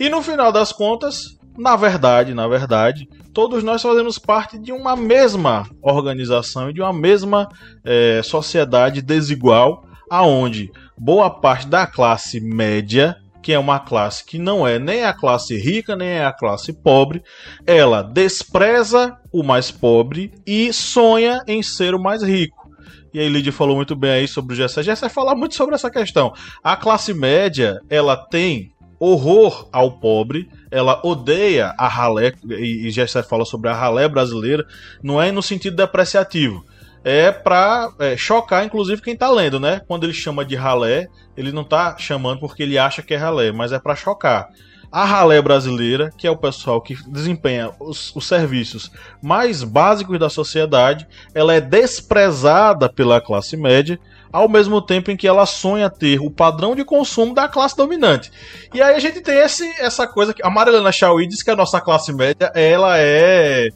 [0.00, 4.96] E no final das contas, na verdade, na verdade, todos nós fazemos parte de uma
[4.96, 7.48] mesma organização e de uma mesma
[7.84, 14.66] é, sociedade desigual, aonde boa parte da classe média que é uma classe que não
[14.66, 17.22] é nem a classe rica, nem é a classe pobre,
[17.64, 22.68] ela despreza o mais pobre e sonha em ser o mais rico.
[23.14, 24.82] E aí Lídia falou muito bem aí sobre o Gessé.
[24.82, 26.34] Gessé fala muito sobre essa questão.
[26.60, 33.44] A classe média, ela tem horror ao pobre, ela odeia a ralé, e Gessé fala
[33.44, 34.66] sobre a ralé brasileira,
[35.00, 36.64] não é no sentido depreciativo,
[37.08, 39.80] é para é, chocar, inclusive, quem tá lendo, né?
[39.86, 43.52] Quando ele chama de ralé, ele não tá chamando porque ele acha que é ralé,
[43.52, 44.48] mas é para chocar.
[44.90, 48.90] A ralé brasileira, que é o pessoal que desempenha os, os, serviços
[49.22, 54.00] mais básicos da sociedade, ela é desprezada pela classe média,
[54.32, 58.32] ao mesmo tempo em que ela sonha ter o padrão de consumo da classe dominante.
[58.74, 61.56] E aí a gente tem esse, essa coisa que a Marilena Chauí diz que a
[61.56, 63.68] nossa classe média, ela é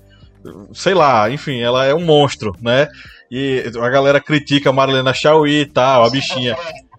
[0.72, 2.88] sei lá, enfim, ela é um monstro, né?
[3.30, 6.56] E a galera critica a Marilena Chauí e tal, a bichinha.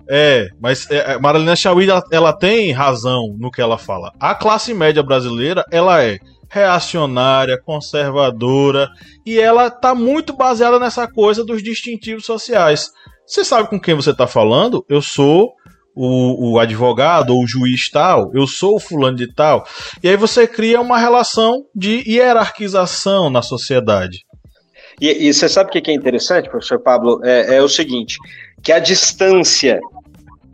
[0.09, 4.13] É, mas é, Marilena Chauí, ela, ela tem razão no que ela fala.
[4.19, 8.89] A classe média brasileira, ela é reacionária, conservadora,
[9.25, 12.89] e ela tá muito baseada nessa coisa dos distintivos sociais.
[13.25, 14.85] Você sabe com quem você tá falando?
[14.89, 15.53] Eu sou
[15.95, 19.65] o, o, advogado ou o juiz tal, eu sou o fulano de tal.
[20.03, 24.25] E aí você cria uma relação de hierarquização na sociedade.
[25.01, 27.19] E, e você sabe o que é interessante, professor Pablo?
[27.23, 28.19] É, é o seguinte:
[28.61, 29.79] que a distância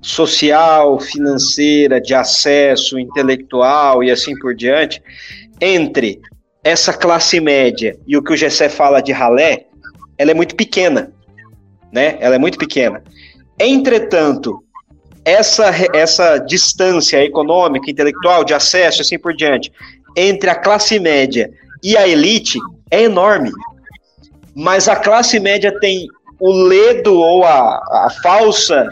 [0.01, 5.03] social, financeira, de acesso intelectual e assim por diante,
[5.59, 6.21] entre
[6.63, 9.65] essa classe média e o que o Gessé fala de ralé,
[10.17, 11.11] ela é muito pequena,
[11.91, 12.17] né?
[12.21, 13.03] Ela é muito pequena.
[13.59, 14.63] Entretanto,
[15.25, 19.71] essa, essa distância econômica, intelectual, de acesso, assim por diante,
[20.15, 21.51] entre a classe média
[21.83, 23.51] e a elite é enorme
[24.57, 26.07] mas a classe média tem
[26.39, 28.89] o ledo ou a, a falsa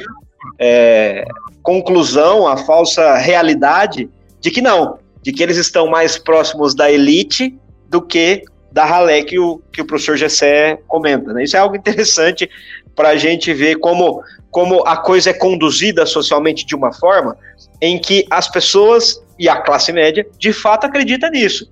[0.59, 1.25] é,
[1.63, 4.07] conclusão, a falsa realidade
[4.39, 7.57] de que não, de que eles estão mais próximos da elite
[7.89, 11.33] do que da ralé que o, que o professor Gessé comenta.
[11.33, 11.45] Né?
[11.45, 12.47] Isso é algo interessante
[12.95, 17.35] para a gente ver como, como a coisa é conduzida socialmente de uma forma
[17.81, 21.67] em que as pessoas e a classe média de fato acredita nisso.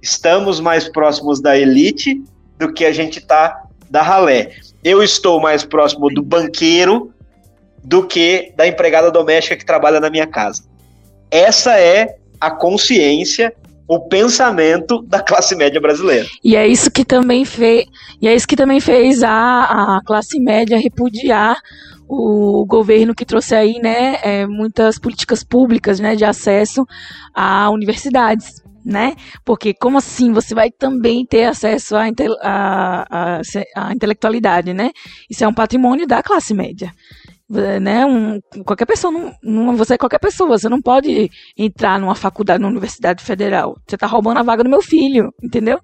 [0.00, 2.22] Estamos mais próximos da elite
[2.58, 4.52] do que a gente tá da ralé.
[4.82, 7.12] Eu estou mais próximo do banqueiro
[7.82, 10.64] do que da empregada doméstica que trabalha na minha casa.
[11.30, 13.54] Essa é a consciência,
[13.86, 16.26] o pensamento da classe média brasileira.
[16.42, 17.84] E é isso que também fez,
[18.20, 21.56] e é isso que também fez a, a classe média repudiar
[22.08, 26.86] o governo que trouxe aí, né, é, muitas políticas públicas, né, de acesso
[27.34, 29.14] a universidades né?
[29.44, 32.04] Porque como assim você vai também ter acesso à,
[32.42, 33.40] à,
[33.76, 34.90] à, intelectualidade, né?
[35.30, 36.92] Isso é um patrimônio da classe média.
[37.46, 42.14] Né, um, qualquer pessoa, não, não, você é qualquer pessoa, você não pode entrar numa
[42.14, 43.76] faculdade, numa universidade federal.
[43.86, 45.78] Você está roubando a vaga do meu filho, entendeu?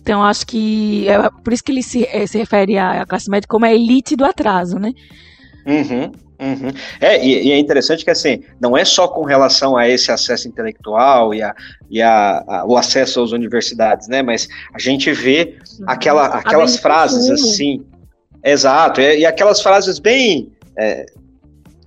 [0.00, 3.48] Então, acho que é por isso que ele se, é, se refere à classe média
[3.48, 4.92] como a elite do atraso, né?
[5.66, 6.12] Uhum.
[6.40, 6.72] Uhum.
[7.00, 10.48] É, e, e, é interessante que assim, não é só com relação a esse acesso
[10.48, 11.54] intelectual e, a,
[11.88, 14.22] e a, a o acesso às universidades, né?
[14.22, 15.86] Mas a gente vê uhum.
[15.88, 17.84] aquela, aquelas frases assim.
[18.42, 20.52] Exato, e, e aquelas frases bem.
[20.76, 21.06] É,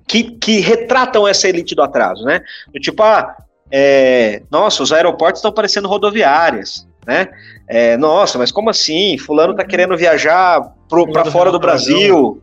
[0.08, 2.42] que, que retratam essa elite do atraso, né?
[2.74, 3.36] Do tipo, ah,
[3.70, 7.28] é, nossa, os aeroportos estão parecendo rodoviárias, né?
[7.68, 9.18] É, nossa, mas como assim?
[9.18, 10.62] Fulano está querendo viajar
[11.12, 12.42] para fora do Brasil.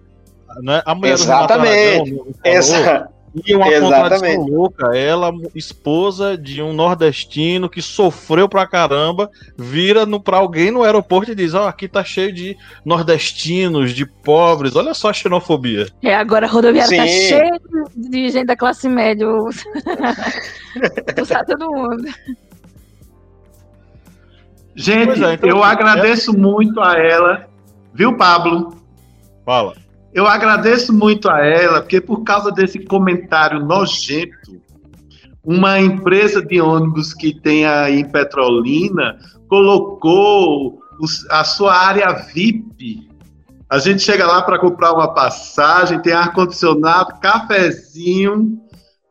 [0.63, 0.83] Né?
[0.85, 2.11] A mulher Exatamente.
[2.13, 2.35] Do
[3.45, 10.21] e uma contradição louca, ela, esposa de um nordestino que sofreu pra caramba, vira no,
[10.21, 14.77] pra alguém no aeroporto e diz: Ó, oh, aqui tá cheio de nordestinos, de pobres,
[14.77, 15.89] olha só a xenofobia.
[16.01, 17.61] É, agora a rodoviária tá cheia
[17.97, 19.27] de gente da classe média.
[21.21, 22.05] Usar todo mundo.
[24.77, 26.37] Gente, é, então, eu agradeço é...
[26.37, 27.49] muito a ela,
[27.93, 28.77] viu, Pablo?
[29.45, 29.84] Fala.
[30.15, 34.63] Eu agradeço muito a ela, porque por causa desse comentário nojento,
[35.45, 40.79] uma empresa de ônibus que tem aí em Petrolina colocou
[41.31, 43.09] a sua área VIP.
[43.69, 48.57] A gente chega lá para comprar uma passagem, tem ar-condicionado, cafezinho,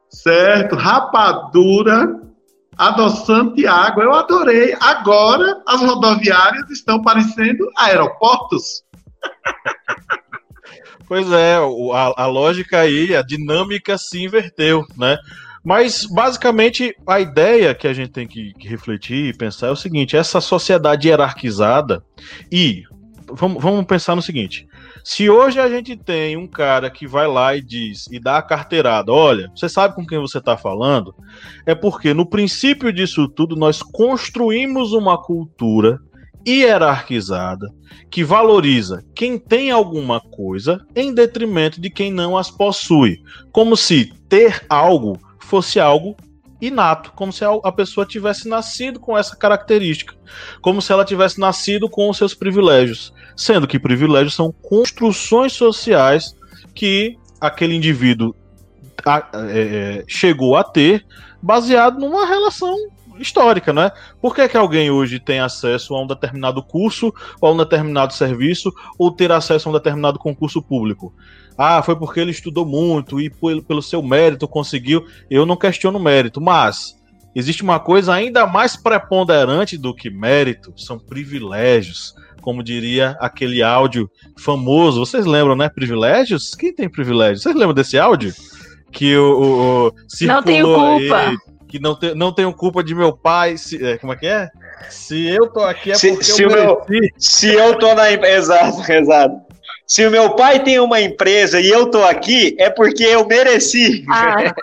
[0.10, 0.78] certo?
[0.78, 2.18] Rapadura,
[2.78, 4.04] adoçante e água.
[4.04, 4.74] Eu adorei.
[4.80, 8.84] Agora as rodoviárias estão parecendo aeroportos.
[11.08, 15.18] Pois é, a, a lógica aí, a dinâmica se inverteu, né?
[15.64, 19.76] Mas, basicamente, a ideia que a gente tem que, que, refletir e pensar é o
[19.76, 22.04] seguinte: essa sociedade hierarquizada.
[22.52, 22.84] E
[23.32, 24.68] vamos, vamos pensar no seguinte:
[25.04, 28.42] se hoje a gente tem um cara que vai lá e diz e dá a
[28.42, 31.16] carteirada, olha, você sabe com quem você está falando?
[31.66, 36.00] É porque no princípio disso tudo nós construímos uma cultura
[36.48, 37.68] hierarquizada
[38.10, 44.14] que valoriza quem tem alguma coisa em detrimento de quem não as possui, como se
[44.28, 46.16] ter algo fosse algo
[46.62, 50.16] inato, como se a pessoa tivesse nascido com essa característica,
[50.62, 56.36] como se ela tivesse nascido com os seus privilégios, sendo que privilégios são construções sociais
[56.74, 58.34] que aquele indivíduo
[59.06, 61.06] a, é, é chegou a ter
[61.42, 62.78] baseado numa relação
[63.20, 63.92] histórica, né?
[64.22, 68.14] Por que, que alguém hoje tem acesso a um determinado curso, ou a um determinado
[68.14, 71.14] serviço, ou ter acesso a um determinado concurso público?
[71.58, 73.30] Ah, foi porque ele estudou muito e
[73.68, 75.06] pelo seu mérito conseguiu.
[75.30, 76.96] Eu não questiono mérito, mas
[77.36, 82.14] existe uma coisa ainda mais preponderante do que mérito, são privilégios.
[82.42, 85.70] Como diria aquele áudio famoso, vocês lembram, né?
[85.70, 86.54] Privilégios?
[86.54, 87.44] Quem tem privilégios?
[87.44, 88.34] Vocês lembram desse áudio?
[88.92, 91.18] Que o, o, o não tenho culpa.
[91.18, 91.38] Aí,
[91.74, 93.58] que não, te, não tenho culpa de meu pai.
[93.58, 94.48] Se, é, como é que é?
[94.92, 96.86] Se eu tô aqui é se, porque se eu meu,
[97.18, 99.42] Se eu tô na exato, exato.
[99.88, 104.06] Se o meu pai tem uma empresa e eu tô aqui, é porque eu mereci.
[104.08, 104.54] Ah.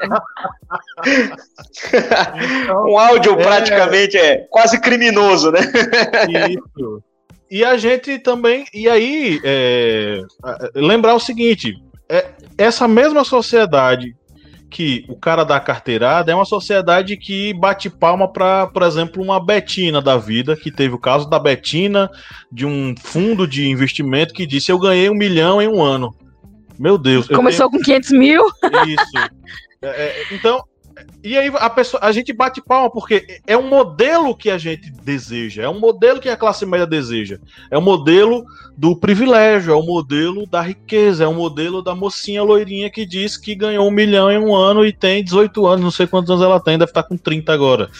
[2.86, 5.60] um áudio é, praticamente é quase criminoso, né?
[6.48, 7.02] Isso.
[7.50, 8.64] E a gente também.
[8.72, 10.22] E aí, é,
[10.76, 11.74] lembrar o seguinte:
[12.08, 14.14] é, essa mesma sociedade
[14.70, 19.44] que o cara da carteirada é uma sociedade que bate palma para, por exemplo, uma
[19.44, 22.08] Betina da vida, que teve o caso da Betina,
[22.50, 26.14] de um fundo de investimento que disse: Eu ganhei um milhão em um ano.
[26.78, 27.26] Meu Deus.
[27.26, 27.80] Começou tenho...
[27.80, 28.46] com 500 mil?
[28.86, 29.30] Isso.
[29.82, 30.62] É, é, então,
[31.22, 34.90] e aí a, pessoa, a gente bate palma porque é um modelo que a gente
[34.90, 37.38] deseja, é um modelo que a classe média deseja.
[37.70, 38.44] É um modelo
[38.76, 43.36] do privilégio, é um modelo da riqueza, é um modelo da mocinha loirinha que diz
[43.36, 46.42] que ganhou um milhão em um ano e tem 18 anos, não sei quantos anos
[46.42, 47.90] ela tem, deve estar com 30 agora.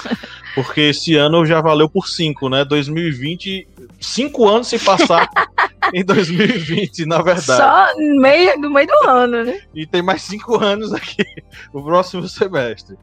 [0.55, 2.65] Porque esse ano já valeu por 5, né?
[2.65, 3.69] 2020,
[4.01, 5.29] 5 anos se passar
[5.95, 7.47] em 2020, na verdade.
[7.47, 9.61] Só no meio, no meio do ano, né?
[9.75, 11.25] E tem mais 5 anos aqui,
[11.73, 12.97] o próximo semestre.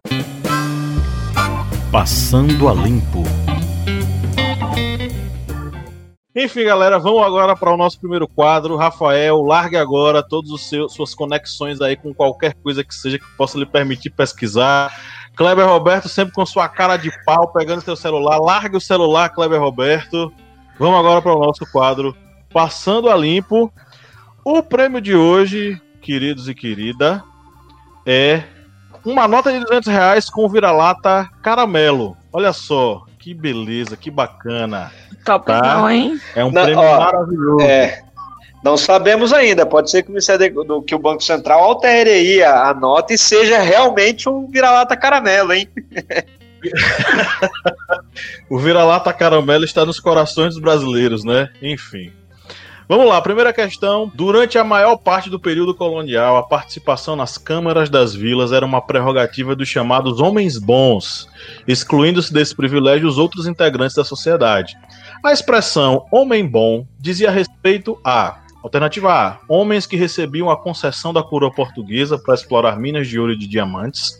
[1.91, 3.23] Passando a limpo.
[6.39, 8.75] Enfim, galera, vamos agora para o nosso primeiro quadro.
[8.75, 13.57] Rafael, largue agora todas as suas conexões aí com qualquer coisa que seja que possa
[13.57, 14.93] lhe permitir pesquisar.
[15.37, 18.39] Kleber Roberto, sempre com sua cara de pau, pegando seu celular.
[18.39, 20.33] Largue o celular, Kleber Roberto.
[20.79, 22.17] Vamos agora para o nosso quadro
[22.51, 23.71] Passando a Limpo.
[24.43, 27.23] O prêmio de hoje, queridos e querida,
[28.03, 28.43] é
[29.05, 32.17] uma nota de 200 reais com vira-lata caramelo.
[32.33, 34.91] Olha só, que beleza, que bacana.
[35.23, 35.61] Top tá?
[35.61, 36.19] não, hein?
[36.35, 37.61] É um não, prêmio ó, maravilhoso.
[37.61, 38.01] É,
[38.67, 39.65] não sabemos ainda.
[39.65, 43.59] Pode ser que o que o Banco Central altere aí a, a nota e seja
[43.59, 45.69] realmente um vira-lata caramelo, hein?
[48.49, 51.49] o vira-lata caramelo está nos corações dos brasileiros, né?
[51.61, 52.11] Enfim.
[52.89, 54.11] Vamos lá, primeira questão.
[54.13, 58.81] Durante a maior parte do período colonial, a participação nas câmaras das vilas era uma
[58.81, 61.27] prerrogativa dos chamados homens bons,
[61.65, 64.75] excluindo-se desse privilégio os outros integrantes da sociedade.
[65.23, 71.23] A expressão homem bom dizia respeito a Alternativa A: homens que recebiam a concessão da
[71.23, 74.19] coroa portuguesa para explorar minas de ouro e de diamantes.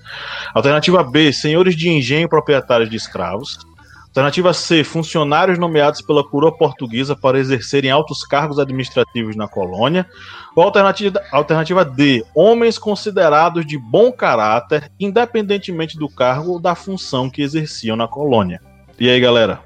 [0.54, 3.60] Alternativa B: senhores de engenho proprietários de escravos.
[4.06, 10.08] Alternativa C: funcionários nomeados pela coroa portuguesa para exercerem altos cargos administrativos na colônia.
[10.56, 17.30] Ou alternativa, alternativa D: homens considerados de bom caráter, independentemente do cargo ou da função
[17.30, 18.62] que exerciam na colônia.
[18.98, 19.60] E aí, galera?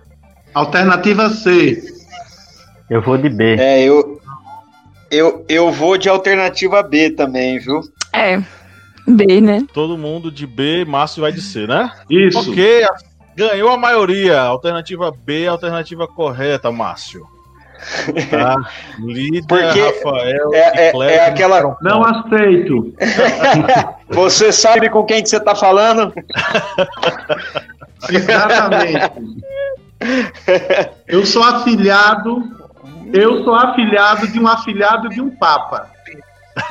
[0.55, 2.01] Alternativa C.
[2.89, 3.55] Eu vou de B.
[3.57, 4.20] É, eu,
[5.12, 7.82] eu, eu vou de alternativa B também, viu?
[8.14, 8.41] É.
[9.07, 9.66] B, né?
[9.74, 11.91] Todo mundo de B, Márcio vai de C, né?
[12.09, 12.39] Isso.
[12.51, 12.86] Ok,
[13.36, 14.39] ganhou a maioria.
[14.39, 17.26] Alternativa B, alternativa correta, Márcio.
[18.30, 18.55] Tá?
[18.99, 22.93] Líder, Porque Rafael, é- é- Cléber é aquela- Não aceito.
[24.09, 26.14] Você sabe com quem que você tá falando?
[28.09, 29.12] Exatamente.
[31.07, 32.43] Eu sou afilhado.
[33.14, 35.89] Eu sou afilhado de um afilhado de um papa.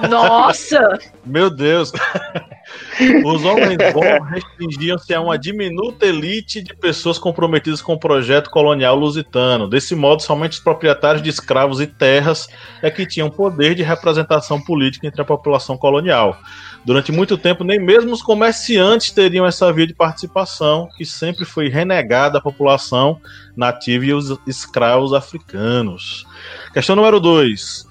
[0.09, 0.99] Nossa!
[1.25, 1.93] Meu Deus.
[3.25, 8.97] Os homens bons restringiam-se a uma diminuta elite de pessoas comprometidas com o projeto colonial
[8.97, 9.69] lusitano.
[9.69, 12.49] Desse modo, somente os proprietários de escravos e terras
[12.83, 16.39] é que tinham poder de representação política entre a população colonial.
[16.85, 21.69] Durante muito tempo, nem mesmo os comerciantes teriam essa via de participação, que sempre foi
[21.69, 23.21] renegada à população
[23.55, 26.27] nativa e os escravos africanos.
[26.73, 27.91] Questão número 2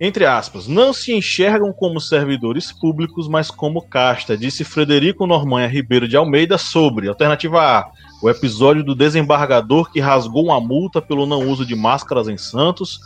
[0.00, 6.08] entre aspas, não se enxergam como servidores públicos, mas como casta, disse Frederico Normanha Ribeiro
[6.08, 11.48] de Almeida sobre, alternativa A, o episódio do desembargador que rasgou uma multa pelo não
[11.48, 12.98] uso de máscaras em Santos,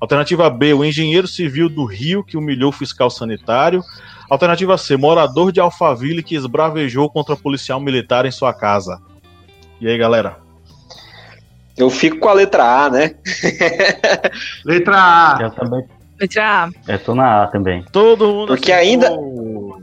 [0.00, 3.82] alternativa B, o engenheiro civil do Rio que humilhou o fiscal sanitário,
[4.28, 9.00] alternativa C, morador de Alphaville que esbravejou contra policial militar em sua casa.
[9.80, 10.36] E aí, galera?
[11.76, 13.14] Eu fico com a letra A, né?
[14.64, 15.38] Letra A.
[15.42, 15.84] Eu também.
[16.18, 16.70] Letra A.
[16.88, 17.84] Eu tô na A também.
[17.92, 19.78] Todo mundo Porque acertou.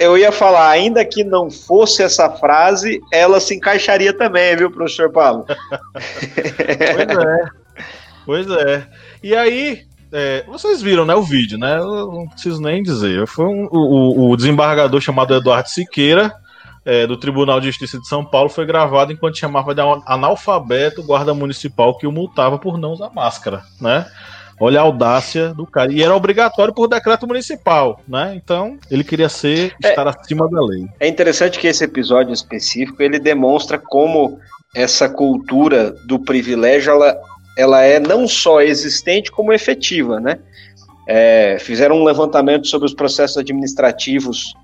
[0.00, 5.10] Eu ia falar, ainda que não fosse essa frase, ela se encaixaria também, viu, professor
[5.10, 5.44] Paulo?
[6.94, 7.48] Pois é.
[8.24, 8.86] Pois é.
[9.22, 11.78] E aí, é, vocês viram, né, o vídeo, né?
[11.78, 13.26] Eu não preciso nem dizer.
[13.26, 16.34] Foi um- o, o- desembargador chamado Eduardo Siqueira,
[16.84, 21.04] é, do Tribunal de Justiça de São Paulo, foi gravado enquanto chamava de analfabeto o
[21.04, 24.06] guarda municipal que o multava por não usar máscara, né?
[24.60, 25.92] Olha a audácia do cara.
[25.92, 28.32] E era obrigatório por decreto municipal, né?
[28.34, 29.90] Então, ele queria ser, É.
[29.90, 30.86] estar acima da lei.
[30.98, 34.40] É interessante que esse episódio específico ele demonstra como
[34.74, 37.16] essa cultura do privilégio ela,
[37.58, 40.38] ela é não só existente como efetiva, né?
[41.08, 44.54] É, fizeram um levantamento sobre os processos administrativos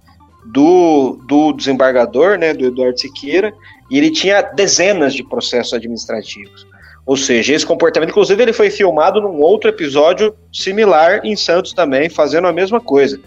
[0.46, 3.52] do, do desembargador, né, do Eduardo Siqueira,
[3.90, 6.66] e ele tinha dezenas de processos administrativos.
[7.04, 12.08] Ou seja, esse comportamento, inclusive, ele foi filmado num outro episódio similar em Santos também,
[12.08, 13.18] fazendo a mesma coisa.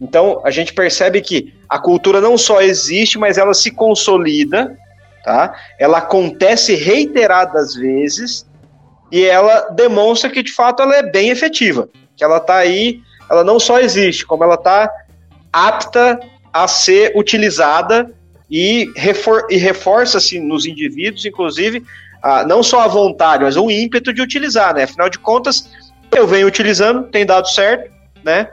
[0.00, 4.76] Então, a gente percebe que a cultura não só existe, mas ela se consolida,
[5.24, 5.54] tá?
[5.78, 8.47] Ela acontece reiteradas vezes
[9.10, 13.00] e ela demonstra que de fato ela é bem efetiva, que ela tá aí,
[13.30, 14.90] ela não só existe, como ela tá
[15.52, 16.20] apta
[16.52, 18.10] a ser utilizada
[18.50, 21.84] e, refor e reforça-se nos indivíduos, inclusive,
[22.22, 24.84] a, não só a vontade, mas o ímpeto de utilizar, né?
[24.84, 25.70] Afinal de contas,
[26.14, 27.90] eu venho utilizando, tem dado certo,
[28.24, 28.48] né?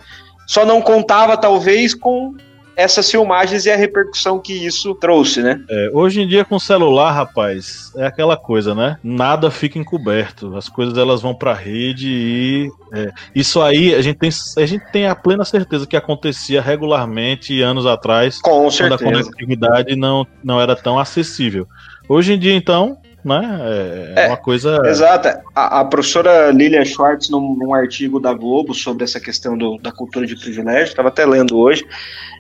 [0.48, 2.36] Só não contava, talvez, com
[2.76, 5.60] essas filmagens e a repercussão que isso trouxe, né?
[5.70, 8.98] É, hoje em dia com celular, rapaz, é aquela coisa, né?
[9.04, 10.56] Nada fica encoberto.
[10.56, 14.84] As coisas elas vão pra rede e é, isso aí a gente tem a gente
[14.92, 19.04] tem a plena certeza que acontecia regularmente anos atrás, Com quando a certeza.
[19.04, 21.68] conectividade não, não era tão acessível.
[22.08, 23.60] Hoje em dia, então, né?
[24.16, 24.80] É, É, uma coisa.
[24.86, 25.28] Exato.
[25.56, 29.92] A, a professora Lilian Schwartz, num, num artigo da Globo sobre essa questão do- da
[29.92, 31.84] cultura de privilégio, estava até lendo hoje,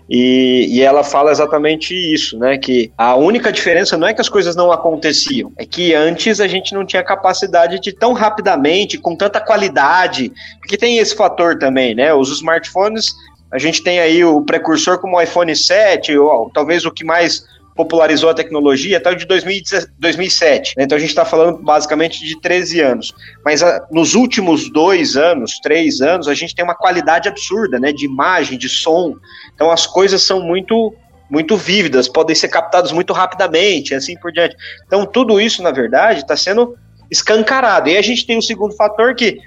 [0.10, 2.58] e, e ela fala exatamente isso, né?
[2.58, 6.48] Que a única diferença não é que as coisas não aconteciam, é que antes a
[6.48, 11.96] gente não tinha capacidade de tão rapidamente, com tanta qualidade, porque tem esse fator também,
[11.96, 12.14] né?
[12.14, 13.14] Os smartphones,
[13.52, 17.44] a gente tem aí o precursor como o iPhone 7, ou talvez o que mais
[17.76, 20.74] popularizou a tecnologia até o de 2017 2007.
[20.78, 20.84] né?
[20.86, 23.14] Então a gente está falando basicamente de 13 anos.
[23.44, 27.92] Mas ah, nos últimos dois anos, três anos, a gente tem uma qualidade absurda, né?
[27.92, 29.16] De imagem, de som.
[29.54, 30.94] Então as coisas são muito
[31.30, 34.56] muito vívidas, podem ser captadas muito rapidamente, assim por diante.
[34.86, 36.78] Então tudo isso, na verdade, está sendo
[37.10, 37.90] escancarado.
[37.90, 39.40] E a gente tem o segundo fator que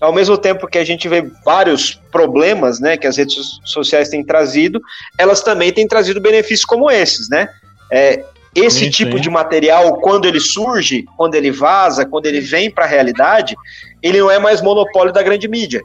[0.00, 4.08] ao mesmo tempo que a gente vê vários problemas, né, que as redes so- sociais
[4.08, 4.80] têm trazido,
[5.18, 7.48] elas também têm trazido benefícios como esses, né?
[7.94, 8.24] É,
[8.54, 9.22] esse Sim, tipo sim.
[9.22, 13.56] de material, quando ele surge, quando ele vaza, quando ele vem para a realidade,
[14.02, 15.82] ele não é mais monopólio da grande mídia.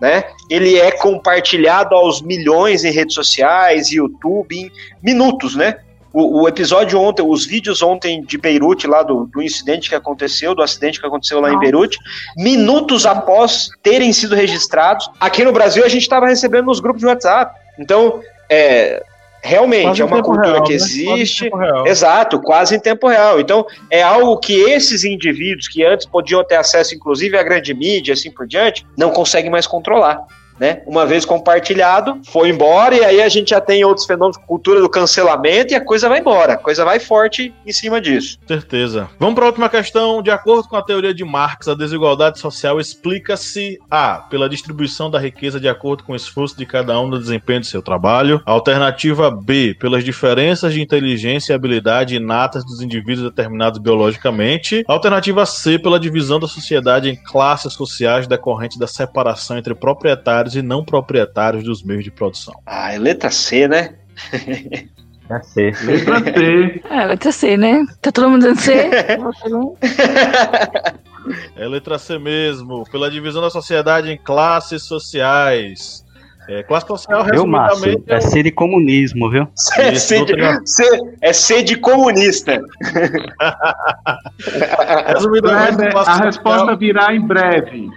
[0.00, 0.24] né?
[0.50, 4.70] Ele é compartilhado aos milhões em redes sociais, YouTube, em
[5.02, 5.78] minutos, né?
[6.12, 10.54] O, o, episódio ontem, os vídeos ontem de Beirute, lá do, do, incidente que aconteceu,
[10.54, 11.98] do acidente que aconteceu lá em Beirute,
[12.34, 17.06] minutos após terem sido registrados, aqui no Brasil a gente estava recebendo nos grupos de
[17.06, 17.54] WhatsApp.
[17.78, 19.02] Então, é,
[19.46, 20.76] realmente é uma cultura real, que né?
[20.76, 21.48] existe.
[21.86, 23.40] Exato, quase em tempo real.
[23.40, 28.14] Então, é algo que esses indivíduos que antes podiam ter acesso, inclusive, à grande mídia,
[28.14, 30.26] assim por diante, não conseguem mais controlar
[30.58, 30.82] né?
[30.86, 34.88] Uma vez compartilhado, foi embora, e aí a gente já tem outros fenômenos, cultura do
[34.88, 38.38] cancelamento, e a coisa vai embora, a coisa vai forte em cima disso.
[38.46, 39.08] Certeza.
[39.18, 40.22] Vamos para a última questão.
[40.22, 44.18] De acordo com a teoria de Marx, a desigualdade social explica-se A.
[44.30, 47.66] pela distribuição da riqueza de acordo com o esforço de cada um no desempenho de
[47.66, 48.40] seu trabalho.
[48.44, 54.84] Alternativa B, pelas diferenças de inteligência e habilidade inatas dos indivíduos determinados biologicamente.
[54.88, 60.56] Alternativa C, pela divisão da sociedade em classes sociais decorrente da separação entre proprietários proprietários
[60.56, 62.54] e não proprietários dos meios de produção.
[62.64, 63.96] Ah, é letra C, né?
[65.28, 65.72] É C.
[65.84, 66.80] Letra C.
[66.88, 67.84] É, letra C, né?
[68.00, 68.72] Tá todo mundo dizendo C?
[71.56, 72.84] é letra C mesmo.
[72.90, 76.06] Pela divisão da sociedade em classes sociais.
[76.48, 78.04] É, classe social, viu, Márcio?
[78.06, 79.48] É, é C de comunismo, viu?
[79.78, 80.32] É C, de,
[80.64, 80.84] C,
[81.20, 82.60] é C de comunista.
[85.08, 87.90] Resumidamente, a resposta virá em breve.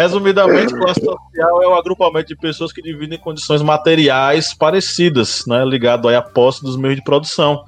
[0.00, 6.08] Resumidamente, classe social é o agrupamento de pessoas que dividem condições materiais parecidas, né, ligado
[6.08, 7.62] aí à posse dos meios de produção,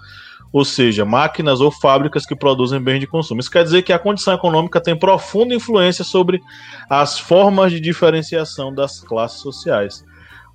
[0.50, 3.38] ou seja, máquinas ou fábricas que produzem bens de consumo.
[3.38, 6.40] Isso quer dizer que a condição econômica tem profunda influência sobre
[6.88, 10.02] as formas de diferenciação das classes sociais.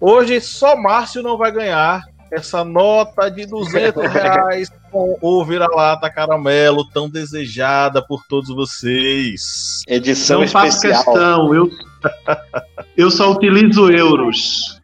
[0.01, 2.01] Hoje, só Márcio não vai ganhar
[2.31, 9.81] essa nota de 200 reais com o vira-lata caramelo tão desejada por todos vocês.
[9.87, 10.71] Edição Não especial.
[10.71, 11.69] faço questão, eu,
[12.97, 14.79] eu só utilizo euros.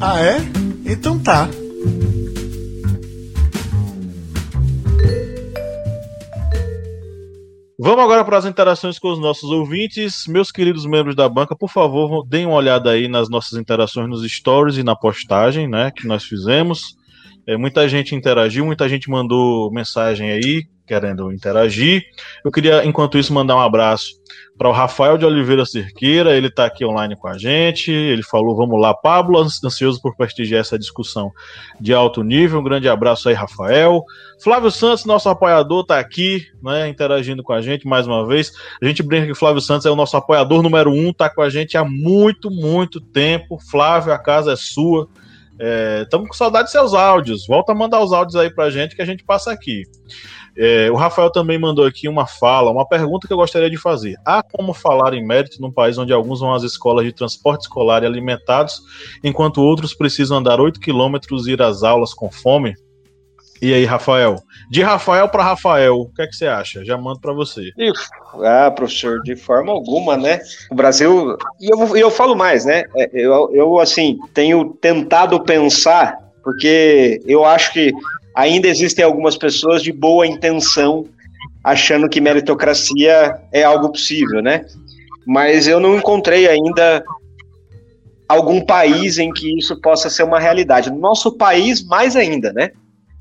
[0.00, 0.38] Ah, é?
[0.86, 1.48] Então tá.
[7.82, 10.26] Vamos agora para as interações com os nossos ouvintes.
[10.26, 14.22] Meus queridos membros da banca, por favor, deem uma olhada aí nas nossas interações nos
[14.30, 16.99] stories e na postagem né, que nós fizemos.
[17.46, 22.02] É, muita gente interagiu, muita gente mandou mensagem aí, querendo interagir.
[22.44, 24.20] Eu queria, enquanto isso, mandar um abraço
[24.58, 27.92] para o Rafael de Oliveira Cerqueira, ele está aqui online com a gente.
[27.92, 31.30] Ele falou: Vamos lá, Pablo, ansioso por prestigiar essa discussão
[31.80, 32.58] de alto nível.
[32.58, 34.02] Um grande abraço aí, Rafael.
[34.42, 38.52] Flávio Santos, nosso apoiador, está aqui, né, interagindo com a gente mais uma vez.
[38.82, 41.48] A gente brinca que Flávio Santos é o nosso apoiador número um, está com a
[41.48, 43.58] gente há muito, muito tempo.
[43.70, 45.08] Flávio, a casa é sua.
[46.02, 47.46] Estamos é, com saudade de seus áudios.
[47.46, 49.84] Volta a mandar os áudios aí pra gente que a gente passa aqui.
[50.56, 54.16] É, o Rafael também mandou aqui uma fala, uma pergunta que eu gostaria de fazer.
[54.24, 58.02] Há como falar em mérito num país onde alguns vão às escolas de transporte escolar
[58.02, 58.80] e alimentados,
[59.22, 62.74] enquanto outros precisam andar 8 quilômetros e ir às aulas com fome?
[63.62, 64.36] E aí, Rafael?
[64.70, 66.84] De Rafael para Rafael, o que é que você acha?
[66.84, 67.72] Já mando para você.
[68.44, 70.40] Ah, professor, de forma alguma, né?
[70.70, 71.36] O Brasil.
[71.60, 72.84] E eu, eu falo mais, né?
[72.96, 77.92] É, eu, eu, assim, tenho tentado pensar, porque eu acho que
[78.32, 81.04] ainda existem algumas pessoas de boa intenção
[81.64, 84.64] achando que meritocracia é algo possível, né?
[85.26, 87.02] Mas eu não encontrei ainda
[88.28, 90.90] algum país em que isso possa ser uma realidade.
[90.90, 92.70] No nosso país, mais ainda, né?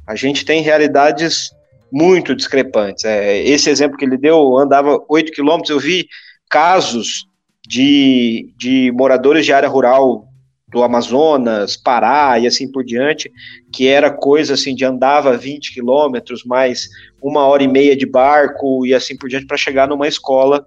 [0.10, 1.52] A gente tem realidades
[1.92, 3.06] muito discrepantes.
[3.06, 6.08] É, esse exemplo que ele deu, andava 8 quilômetros, eu vi
[6.50, 7.28] casos
[7.68, 10.26] de, de moradores de área rural
[10.68, 13.32] do Amazonas, Pará e assim por diante,
[13.72, 16.88] que era coisa assim de andava 20 quilômetros, mais
[17.22, 20.66] uma hora e meia de barco e assim por diante para chegar numa escola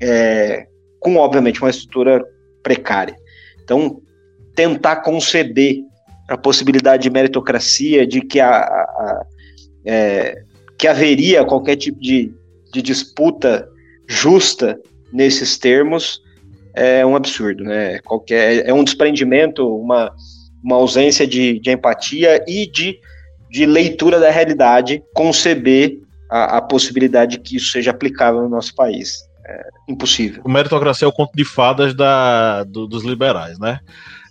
[0.00, 0.66] é,
[0.98, 2.24] com, obviamente, uma estrutura
[2.62, 3.14] precária.
[3.62, 4.00] Então,
[4.54, 5.82] tentar conceber
[6.30, 9.22] a possibilidade de meritocracia, de que, a, a
[9.84, 10.42] é,
[10.78, 12.32] que haveria qualquer tipo de,
[12.72, 13.68] de disputa
[14.08, 14.78] justa
[15.12, 16.22] nesses termos,
[16.72, 17.98] é um absurdo, né?
[18.04, 20.12] Qualquer, é um desprendimento, uma,
[20.62, 22.98] uma ausência de, de empatia e de,
[23.50, 25.98] de leitura da realidade conceber
[26.30, 29.18] a, a possibilidade de que isso seja aplicável no nosso país.
[29.44, 30.42] É impossível.
[30.44, 33.80] O meritocracia é o conto de fadas da, do, dos liberais, né?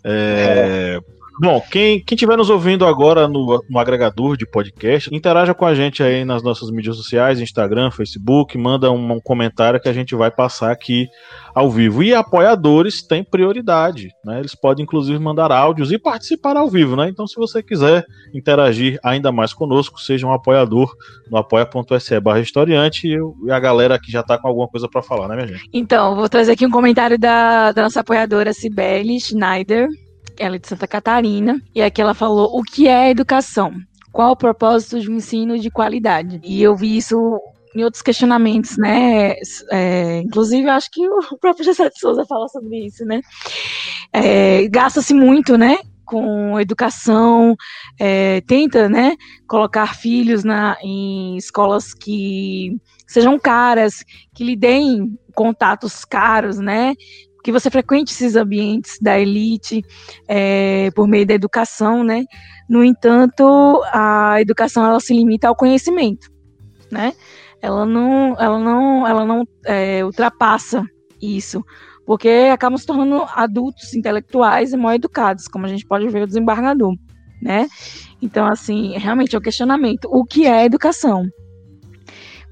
[0.05, 5.65] É, é Bom, quem estiver nos ouvindo agora no, no, agregador de podcast, interaja com
[5.65, 9.93] a gente aí nas nossas mídias sociais, Instagram, Facebook, manda um, um comentário que a
[9.93, 11.07] gente vai passar aqui
[11.55, 12.03] ao vivo.
[12.03, 14.39] E apoiadores têm prioridade, né?
[14.39, 17.07] Eles podem inclusive mandar áudios e participar ao vivo, né?
[17.07, 20.93] Então, se você quiser interagir ainda mais conosco, seja um apoiador
[21.31, 25.29] no apoia.se barra historiante e a galera aqui já está com alguma coisa para falar,
[25.29, 25.69] né, minha gente?
[25.71, 29.87] Então, vou trazer aqui um comentário da, da nossa apoiadora Cibele Schneider
[30.39, 33.73] ela é de Santa Catarina, e aqui ela falou o que é educação.
[34.11, 36.39] Qual o propósito de um ensino de qualidade?
[36.43, 37.39] E eu vi isso
[37.75, 39.35] em outros questionamentos, né?
[39.71, 43.21] É, inclusive, eu acho que o próprio José de Souza fala sobre isso, né?
[44.11, 45.77] É, Gasta-se muito, né?
[46.03, 47.55] Com educação,
[47.99, 49.15] é, tenta, né?
[49.47, 52.75] Colocar filhos na, em escolas que
[53.05, 56.95] sejam caras, que lhe deem contatos caros, né?
[57.43, 59.83] Que você frequente esses ambientes da elite
[60.27, 62.25] é, por meio da educação, né?
[62.69, 66.29] No entanto, a educação ela se limita ao conhecimento,
[66.91, 67.13] né?
[67.61, 70.83] Ela não, ela não, ela não é, ultrapassa
[71.21, 71.63] isso,
[72.05, 76.27] porque acabam se tornando adultos intelectuais e mal educados, como a gente pode ver o
[76.27, 76.93] desembargador,
[77.41, 77.67] né?
[78.21, 81.25] Então, assim, realmente é o questionamento: o que é educação?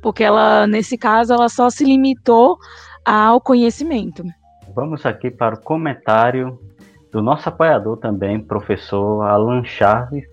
[0.01, 2.57] Porque ela, nesse caso, ela só se limitou
[3.03, 4.23] ao conhecimento
[4.77, 6.59] vamos aqui para o comentário
[7.11, 10.23] do nosso apoiador também, professor Alan Chaves.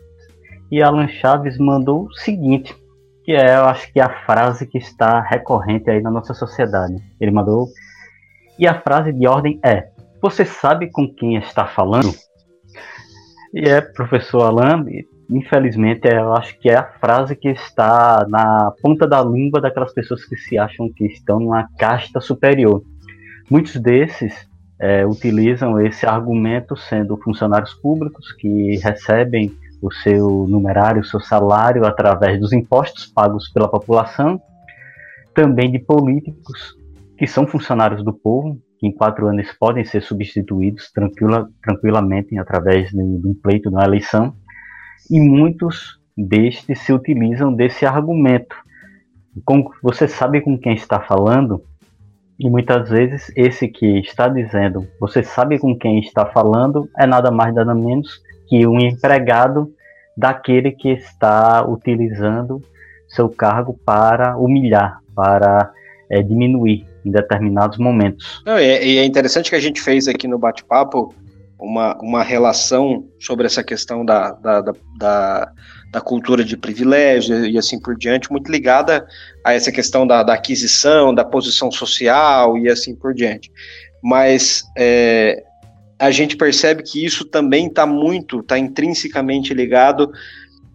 [0.71, 2.77] E Alan Chaves mandou o seguinte,
[3.25, 6.95] que é, eu acho que é a frase que está recorrente aí na nossa sociedade.
[7.19, 7.69] Ele mandou,
[8.59, 9.89] e a frase de ordem é:
[10.21, 12.13] Você sabe com quem está falando?
[13.55, 14.85] E é, professor Alan,
[15.31, 20.23] infelizmente, eu acho que é a frase que está na ponta da língua daquelas pessoas
[20.27, 22.83] que se acham que estão numa casta superior.
[23.51, 24.49] Muitos desses
[24.81, 31.85] é, utilizam esse argumento sendo funcionários públicos que recebem o seu numerário, o seu salário
[31.85, 34.41] através dos impostos pagos pela população,
[35.35, 36.77] também de políticos
[37.19, 42.91] que são funcionários do povo, que em quatro anos podem ser substituídos tranquila, tranquilamente através
[42.91, 44.35] de, um pleito, de uma eleição,
[45.11, 48.57] e muitos destes se utilizam desse argumento.
[49.45, 51.63] Como você sabe com quem está falando,
[52.45, 57.31] e muitas vezes esse que está dizendo, você sabe com quem está falando, é nada
[57.31, 59.73] mais nada menos que um empregado
[60.15, 62.63] daquele que está utilizando
[63.09, 65.73] seu cargo para humilhar, para
[66.11, 68.43] é, diminuir em determinados momentos.
[68.45, 71.15] Não, é, e é interessante que a gente fez aqui no bate-papo
[71.59, 74.61] uma, uma relação sobre essa questão da, da,
[74.99, 75.53] da,
[75.91, 79.07] da cultura de privilégio e assim por diante, muito ligada
[79.45, 83.51] a essa questão da, da aquisição, da posição social e assim por diante.
[84.03, 85.43] Mas é,
[85.99, 90.11] a gente percebe que isso também está muito, está intrinsecamente ligado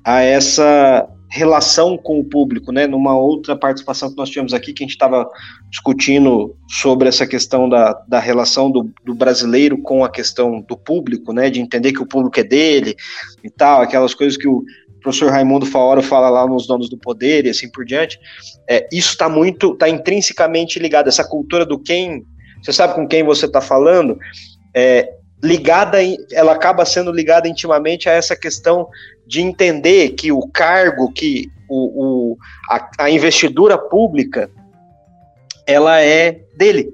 [0.04, 2.88] a essa relação com o público, né?
[2.88, 5.30] Numa outra participação que nós tivemos aqui, que a gente estava
[5.70, 11.32] discutindo sobre essa questão da, da relação do, do, brasileiro com a questão do público,
[11.32, 11.50] né?
[11.50, 12.96] De entender que o público é dele
[13.44, 14.64] e tal, aquelas coisas que o,
[15.02, 18.20] professor Raimundo Faoro fala lá nos Donos do Poder e assim por diante,
[18.68, 22.26] é, isso está muito, está intrinsecamente ligado, essa cultura do quem,
[22.62, 24.18] você sabe com quem você está falando,
[24.76, 25.10] é,
[25.44, 25.98] ligada,
[26.32, 28.88] ela acaba sendo ligada intimamente a essa questão
[29.26, 32.38] de entender que o cargo, que o, o
[32.70, 34.50] a, a investidura pública,
[35.66, 36.90] ela é dele,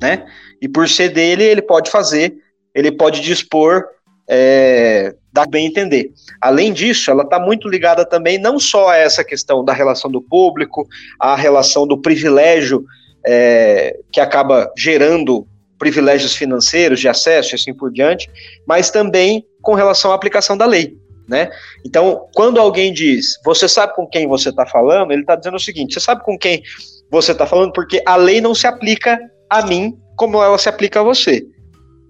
[0.00, 0.26] né?
[0.60, 2.34] E por ser dele, ele pode fazer,
[2.74, 3.84] ele pode dispor
[4.28, 6.12] é, dá bem entender.
[6.40, 10.22] Além disso, ela está muito ligada também não só a essa questão da relação do
[10.22, 10.86] público,
[11.20, 12.84] a relação do privilégio
[13.26, 15.46] é, que acaba gerando
[15.84, 18.30] privilégios financeiros de acesso e assim por diante,
[18.66, 20.96] mas também com relação à aplicação da lei.
[21.28, 21.50] Né?
[21.84, 25.60] Então, quando alguém diz, você sabe com quem você está falando, ele está dizendo o
[25.60, 26.62] seguinte: você sabe com quem
[27.10, 29.18] você está falando, porque a lei não se aplica
[29.48, 31.46] a mim como ela se aplica a você.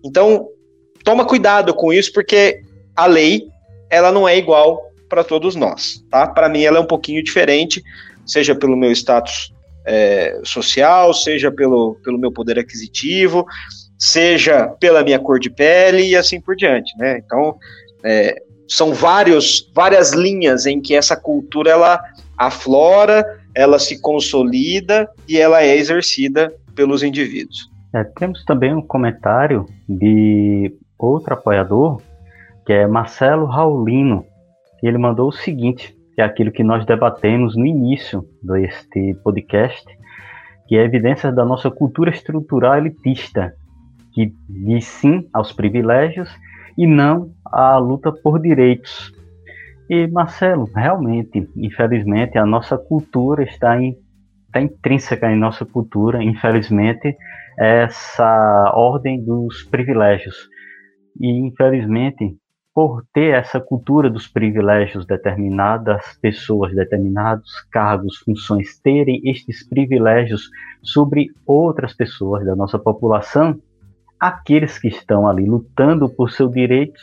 [0.05, 0.47] Então,
[1.03, 2.61] toma cuidado com isso, porque
[2.95, 3.43] a lei
[3.91, 6.29] ela não é igual para todos nós, tá?
[6.29, 7.83] Para mim ela é um pouquinho diferente,
[8.25, 9.53] seja pelo meu status
[9.85, 13.47] é, social, seja pelo, pelo meu poder aquisitivo,
[13.99, 17.19] seja pela minha cor de pele e assim por diante, né?
[17.19, 17.57] Então
[18.05, 22.03] é, são vários, várias linhas em que essa cultura ela
[22.37, 23.25] aflora,
[23.55, 27.71] ela se consolida e ela é exercida pelos indivíduos.
[27.95, 32.01] É, temos também um comentário de outro apoiador
[32.67, 34.25] que é Marcelo Raulino,
[34.83, 39.85] e ele mandou o seguinte, que é aquilo que nós debatemos no início deste podcast,
[40.67, 43.55] que é evidências da nossa cultura estrutural elitista,
[44.13, 46.31] que diz sim aos privilégios
[46.79, 49.13] e não a luta por direitos.
[49.91, 53.97] E Marcelo, realmente, infelizmente, a nossa cultura está, em,
[54.47, 57.17] está intrínseca em nossa cultura, infelizmente,
[57.59, 60.49] essa ordem dos privilégios.
[61.21, 62.37] E infelizmente,
[62.75, 70.51] por ter essa cultura dos privilégios, determinadas pessoas, determinados cargos, funções terem estes privilégios
[70.83, 73.61] sobre outras pessoas da nossa população,
[74.19, 77.01] aqueles que estão ali lutando por seus direitos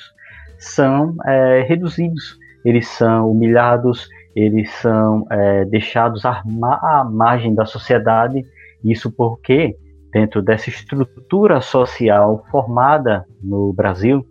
[0.60, 6.44] são é, reduzidos, eles são humilhados, eles são é, deixados à,
[6.82, 8.46] à margem da sociedade.
[8.84, 9.76] Isso porque,
[10.12, 14.26] dentro dessa estrutura social formada no Brasil,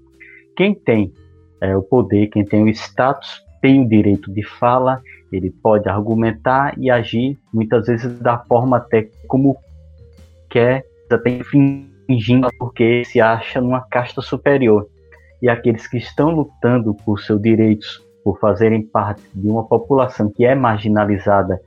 [0.57, 1.12] quem tem
[1.61, 5.00] é, o poder, quem tem o status, tem o direito de fala,
[5.30, 9.56] ele pode argumentar e agir, muitas vezes da forma até como
[10.48, 14.86] quer, até fingindo porque se acha numa casta superior.
[15.42, 20.44] E aqueles que estão lutando por seus direitos, por fazerem parte de uma população que
[20.44, 21.61] é marginalizada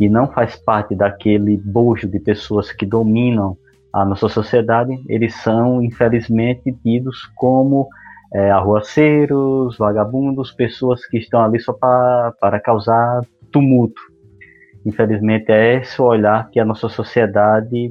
[0.00, 3.56] e não faz parte daquele bojo de pessoas que dominam
[3.92, 7.88] a nossa sociedade, eles são, infelizmente, tidos como
[8.34, 13.20] é, arruaceiros, vagabundos, pessoas que estão ali só pra, para causar
[13.52, 14.00] tumulto.
[14.84, 17.90] Infelizmente, é esse o olhar que a nossa sociedade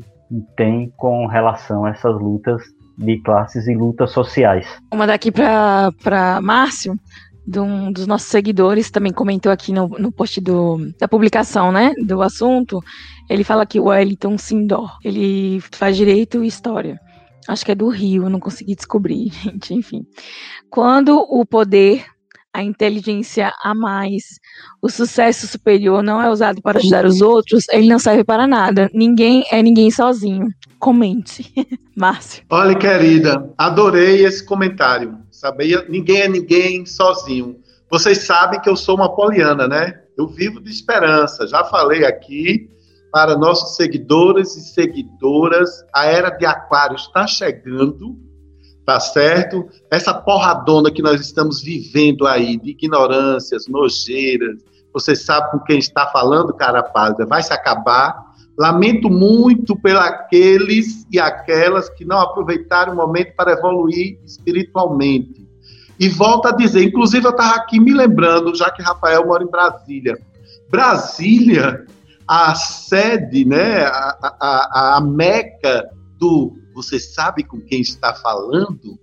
[0.56, 2.62] tem com relação a essas lutas
[2.98, 4.68] de classes e lutas sociais.
[4.92, 6.96] Vou mandar aqui para Márcio,
[7.46, 11.94] de um dos nossos seguidores, também comentou aqui no, no post do, da publicação, né,
[12.06, 12.82] do assunto.
[13.30, 17.00] Ele fala que o Wellington Sindor, ele faz direito e história.
[17.48, 20.06] Acho que é do Rio, não consegui descobrir, gente, enfim.
[20.70, 22.06] Quando o poder,
[22.54, 24.40] a inteligência a mais,
[24.82, 28.90] o sucesso superior não é usado para ajudar os outros, ele não serve para nada.
[28.94, 30.48] Ninguém é ninguém sozinho.
[30.80, 31.52] Comente.
[31.96, 32.44] Márcio.
[32.50, 35.18] Olha, querida, adorei esse comentário.
[35.32, 35.86] Sabia?
[35.90, 37.60] Ninguém é ninguém sozinho.
[37.90, 40.02] Vocês sabem que eu sou uma poliana, né?
[40.18, 41.48] Eu vivo de esperança.
[41.48, 42.70] Já falei aqui
[43.14, 45.86] para nossos seguidores e seguidoras.
[45.94, 48.18] A era de Aquário está chegando,
[48.84, 49.70] tá certo?
[49.92, 56.08] Essa porradona que nós estamos vivendo aí, de ignorâncias, nojeiras, você sabe com quem está
[56.08, 58.34] falando, cara pálida, vai se acabar.
[58.58, 65.48] Lamento muito pelos e aquelas que não aproveitaram o momento para evoluir espiritualmente.
[66.00, 69.50] E volto a dizer, inclusive eu estava aqui me lembrando, já que Rafael mora em
[69.50, 70.18] Brasília.
[70.70, 71.86] Brasília
[72.28, 79.00] a sede, né, a, a, a meca do você sabe com quem está falando,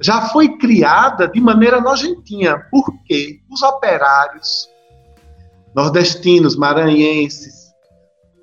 [0.00, 2.58] já foi criada de maneira nojentinha.
[2.70, 3.40] Por quê?
[3.50, 4.68] Os operários
[5.74, 7.70] nordestinos, maranhenses,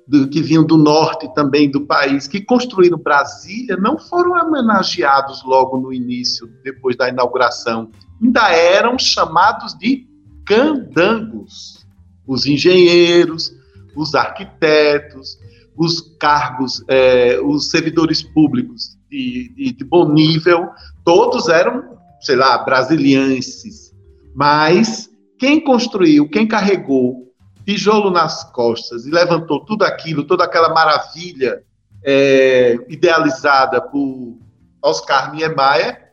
[0.06, 5.76] do, que vinham do norte também do país, que construíram Brasília, não foram homenageados logo
[5.76, 7.90] no início, depois da inauguração.
[8.22, 10.06] Ainda eram chamados de
[10.46, 11.86] candangos.
[12.26, 13.52] Os engenheiros,
[14.00, 15.38] os arquitetos,
[15.76, 20.68] os cargos, é, os servidores públicos de, de, de, bom nível,
[21.04, 23.94] todos eram, sei lá, brasilienses.
[24.34, 27.32] Mas quem construiu, quem carregou
[27.64, 31.62] tijolo nas costas e levantou tudo aquilo, toda aquela maravilha
[32.02, 34.38] é, idealizada por
[34.82, 36.10] Oscar Niemeyer,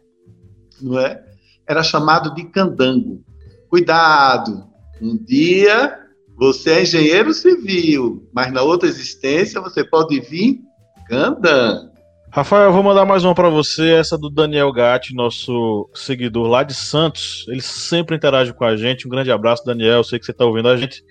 [0.82, 1.24] não é?
[1.68, 3.24] Era chamado de candango.
[3.70, 4.68] Cuidado,
[5.02, 6.05] um dia
[6.38, 10.60] você é engenheiro civil, mas na outra existência você pode vir
[11.08, 11.96] cantando.
[12.32, 16.64] Rafael, eu vou mandar mais uma para você, essa do Daniel Gatti, nosso seguidor lá
[16.64, 17.46] de Santos.
[17.48, 19.08] Ele sempre interage com a gente.
[19.08, 20.00] Um grande abraço, Daniel.
[20.00, 21.02] Eu sei que você está ouvindo a gente.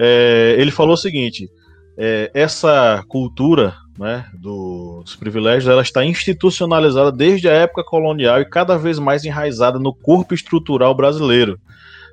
[0.00, 1.48] É, ele falou o seguinte:
[1.96, 8.44] é, essa cultura né, do, dos privilégios ela está institucionalizada desde a época colonial e
[8.44, 11.56] cada vez mais enraizada no corpo estrutural brasileiro.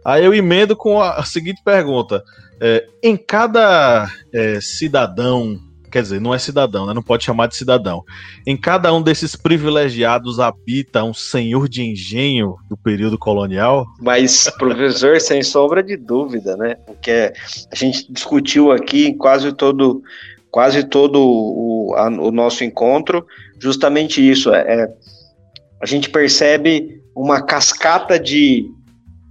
[0.05, 2.23] Aí eu emendo com a, seguinte pergunta:
[2.61, 5.59] é, em cada é, cidadão,
[5.91, 6.93] quer dizer, não é cidadão, né?
[6.93, 8.03] não pode chamar de cidadão.
[8.45, 13.87] Em cada um desses privilegiados habita um senhor de engenho do período colonial?
[13.99, 16.75] Mas, professor, sem sombra de dúvida, né?
[16.85, 17.33] Porque
[17.71, 20.03] a gente discutiu aqui em quase todo,
[20.51, 23.25] quase todo o, a, o nosso encontro,
[23.59, 24.53] justamente isso.
[24.53, 24.87] É, é,
[25.81, 28.69] a gente percebe uma cascata de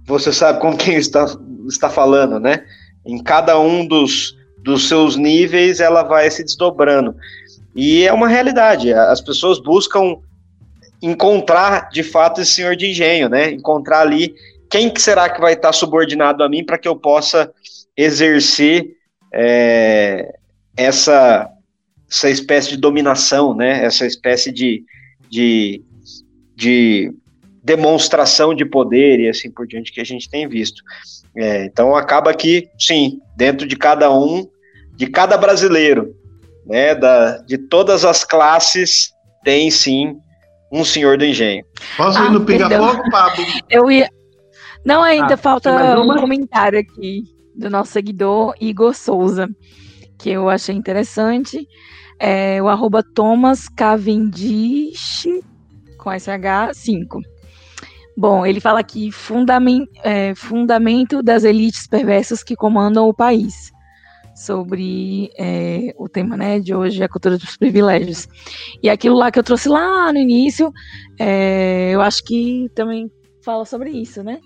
[0.05, 1.25] você sabe com quem está,
[1.67, 2.63] está falando, né?
[3.05, 7.15] Em cada um dos, dos seus níveis, ela vai se desdobrando.
[7.75, 8.93] E é uma realidade.
[8.93, 10.17] As pessoas buscam
[11.01, 13.51] encontrar de fato esse senhor de engenho, né?
[13.51, 14.33] Encontrar ali
[14.69, 17.51] quem que será que vai estar subordinado a mim para que eu possa
[17.97, 18.95] exercer
[19.33, 20.33] é,
[20.77, 21.49] essa,
[22.09, 23.83] essa espécie de dominação, né?
[23.83, 24.83] Essa espécie de,
[25.29, 25.83] de,
[26.55, 27.13] de
[27.65, 30.83] demonstração de poder e assim por diante que a gente tem visto.
[31.35, 34.47] É, então acaba que, sim, dentro de cada um,
[34.95, 36.15] de cada brasileiro,
[36.65, 39.11] né, da, de todas as classes,
[39.43, 40.15] tem sim
[40.71, 41.65] um senhor do engenho.
[41.97, 43.43] Posso ir ah, no pinga-fogo, Pablo?
[43.69, 44.09] Eu ia.
[44.85, 47.23] Não, ainda ah, falta um comentário aqui
[47.55, 49.49] do nosso seguidor Igor Souza,
[50.19, 51.67] que eu achei interessante.
[52.19, 55.25] É o arroba Thomas Cavendish
[55.97, 57.34] com SH5.
[58.17, 63.73] Bom, ele fala aqui fundamento, é, fundamento das elites perversas que comandam o país.
[64.35, 68.27] Sobre é, o tema né, de hoje, a cultura dos privilégios.
[68.83, 70.71] E aquilo lá que eu trouxe lá no início,
[71.19, 73.09] é, eu acho que também
[73.43, 74.39] fala sobre isso, né?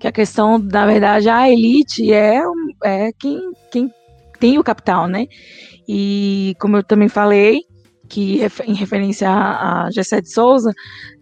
[0.00, 2.40] Que a questão, na verdade, a elite é,
[2.82, 3.38] é quem,
[3.70, 3.92] quem
[4.40, 5.26] tem o capital, né?
[5.86, 7.60] E como eu também falei,
[8.08, 10.72] que em referência a, a Gessé de Souza,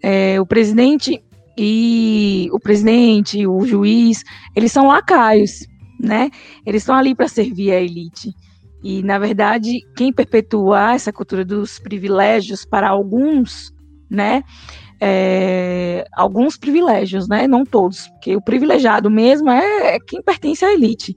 [0.02, 1.22] é, o presidente
[1.56, 4.22] e o presidente, o juiz,
[4.54, 5.66] eles são lacaios,
[6.00, 6.30] né?
[6.66, 8.32] Eles estão ali para servir a elite.
[8.82, 13.72] E, na verdade, quem perpetua essa cultura dos privilégios para alguns,
[14.10, 14.42] né?
[15.00, 17.46] É, alguns privilégios, né?
[17.46, 21.16] Não todos, porque o privilegiado mesmo é, é quem pertence à elite.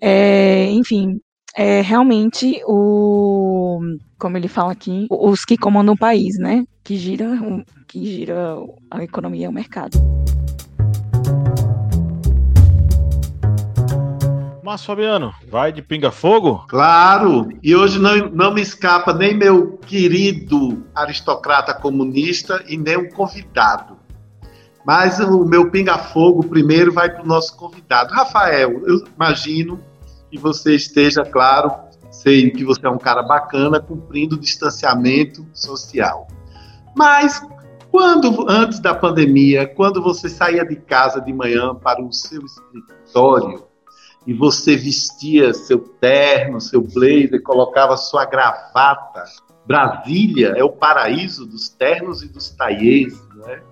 [0.00, 1.18] É, enfim,
[1.56, 3.80] é realmente o,
[4.18, 6.64] como ele fala aqui, os que comandam o país, né?
[6.84, 7.26] Que gira,
[7.88, 8.56] que gira
[8.90, 9.98] a economia e o mercado.
[14.62, 16.66] Mas, Fabiano, vai de pinga-fogo?
[16.68, 17.48] Claro!
[17.62, 23.96] E hoje não, não me escapa nem meu querido aristocrata comunista e nem um convidado.
[24.84, 28.12] Mas o meu pinga-fogo primeiro vai para o nosso convidado.
[28.12, 29.80] Rafael, eu imagino
[30.30, 31.70] que você esteja, claro,
[32.10, 36.26] sei que você é um cara bacana, cumprindo o distanciamento social.
[36.96, 37.40] Mas
[37.90, 43.64] quando antes da pandemia, quando você saía de casa de manhã para o seu escritório
[44.26, 49.24] e você vestia seu terno, seu blazer, colocava sua gravata,
[49.66, 53.62] Brasília é o paraíso dos ternos e dos taiês, não é?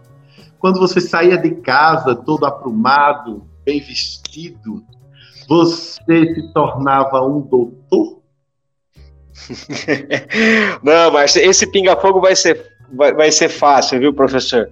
[0.59, 4.83] Quando você saía de casa todo aprumado, bem vestido,
[5.49, 8.21] você se tornava um doutor?
[10.83, 14.71] Não, mas esse pinga-fogo vai ser, vai, vai ser fácil, viu, professor?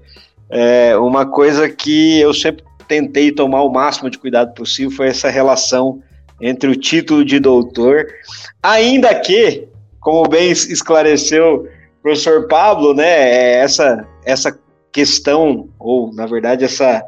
[0.50, 5.30] É, uma coisa que eu sempre tentei tomar o máximo de cuidado possível foi essa
[5.30, 6.02] relação
[6.40, 8.06] entre o título de doutor,
[8.62, 9.68] ainda que,
[10.00, 11.68] como bem esclareceu
[11.98, 14.58] o professor Pablo, né, é essa, essa
[14.90, 17.02] questão, ou na verdade essa,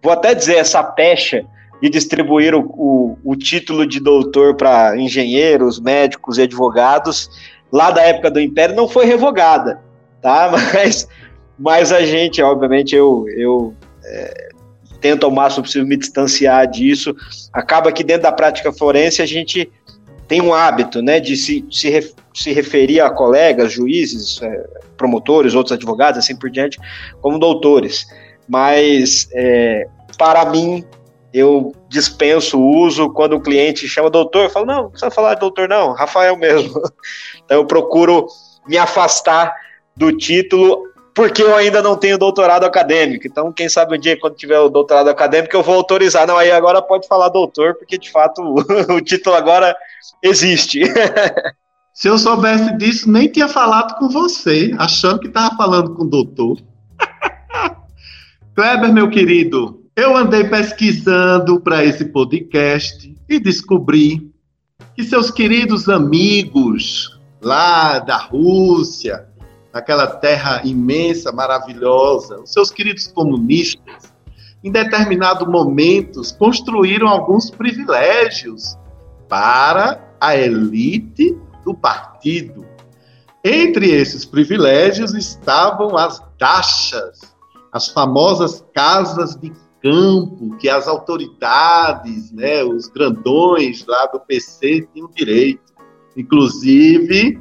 [0.00, 1.44] vou até dizer, essa pecha
[1.80, 7.30] de distribuir o, o, o título de doutor para engenheiros, médicos e advogados
[7.72, 9.80] lá da época do Império não foi revogada,
[10.22, 10.50] tá?
[10.72, 11.08] Mas,
[11.58, 13.74] mas a gente, obviamente, eu, eu
[14.04, 14.48] é,
[15.00, 17.16] tento ao máximo possível me distanciar disso.
[17.50, 19.70] Acaba que dentro da prática forense a gente
[20.28, 24.66] tem um hábito, né, de se, se, se referir a colegas, juízes, é,
[24.98, 26.78] promotores, outros advogados, assim por diante,
[27.22, 28.06] como doutores.
[28.46, 29.86] Mas, é,
[30.18, 30.84] para mim,
[31.32, 35.34] eu dispenso o uso quando o cliente chama doutor, eu falo, não, não precisa falar
[35.34, 36.80] de doutor, não, Rafael mesmo.
[37.44, 38.26] Então eu procuro
[38.66, 39.54] me afastar
[39.96, 40.82] do título,
[41.14, 43.26] porque eu ainda não tenho doutorado acadêmico.
[43.26, 46.26] Então, quem sabe um dia, quando tiver o doutorado acadêmico, eu vou autorizar.
[46.26, 48.42] Não, aí agora pode falar doutor, porque de fato
[48.90, 49.76] o título agora
[50.22, 50.82] existe.
[51.94, 56.10] Se eu soubesse disso, nem tinha falado com você, achando que estava falando com o
[56.10, 56.58] doutor.
[58.54, 64.30] Kleber, meu querido, eu andei pesquisando para esse podcast e descobri
[64.94, 69.26] que seus queridos amigos lá da Rússia,
[69.72, 74.12] naquela terra imensa, maravilhosa, os seus queridos comunistas,
[74.62, 78.76] em determinados momentos construíram alguns privilégios
[79.30, 81.34] para a elite
[81.64, 82.66] do partido.
[83.42, 87.34] Entre esses privilégios estavam as dachas,
[87.72, 89.50] as famosas casas de
[89.86, 95.62] campo que as autoridades, né, os grandões lá do PC tinham direito.
[96.16, 97.38] Inclusive,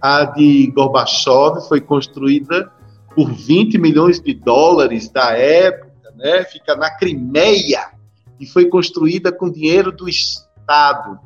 [0.00, 2.70] a de Gorbachev foi construída
[3.14, 6.44] por 20 milhões de dólares da época, né?
[6.44, 7.90] fica na Crimeia,
[8.38, 11.18] e foi construída com dinheiro do Estado.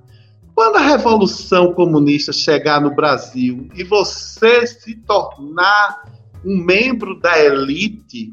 [0.55, 6.05] Quando a Revolução Comunista chegar no Brasil e você se tornar
[6.45, 8.31] um membro da elite,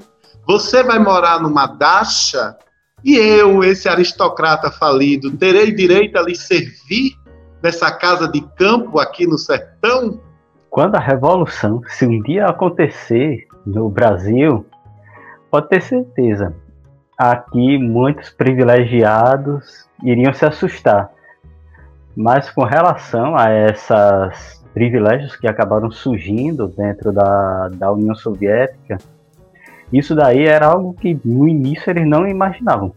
[0.52, 2.58] você vai morar numa dacha
[3.06, 7.16] e eu, esse aristocrata falido, terei direito a lhe servir
[7.64, 10.20] nessa casa de campo aqui no sertão?
[10.70, 14.66] Quando a revolução, se um dia acontecer no Brasil,
[15.50, 16.54] pode ter certeza.
[17.18, 21.12] Aqui muitos privilegiados iriam se assustar.
[22.14, 28.98] Mas com relação a esses privilégios que acabaram surgindo dentro da, da União Soviética,
[29.92, 32.94] isso daí era algo que no início eles não imaginavam,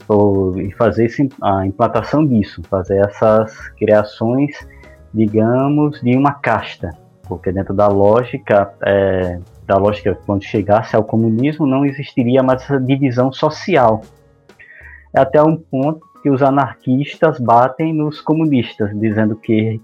[0.79, 1.11] fazer
[1.43, 4.57] a implantação disso, fazer essas criações,
[5.13, 6.91] digamos, de uma casta,
[7.27, 12.79] porque dentro da lógica, é, da lógica quando chegasse ao comunismo, não existiria mais essa
[12.79, 14.03] divisão social.
[15.13, 19.81] Até um ponto que os anarquistas batem nos comunistas, dizendo que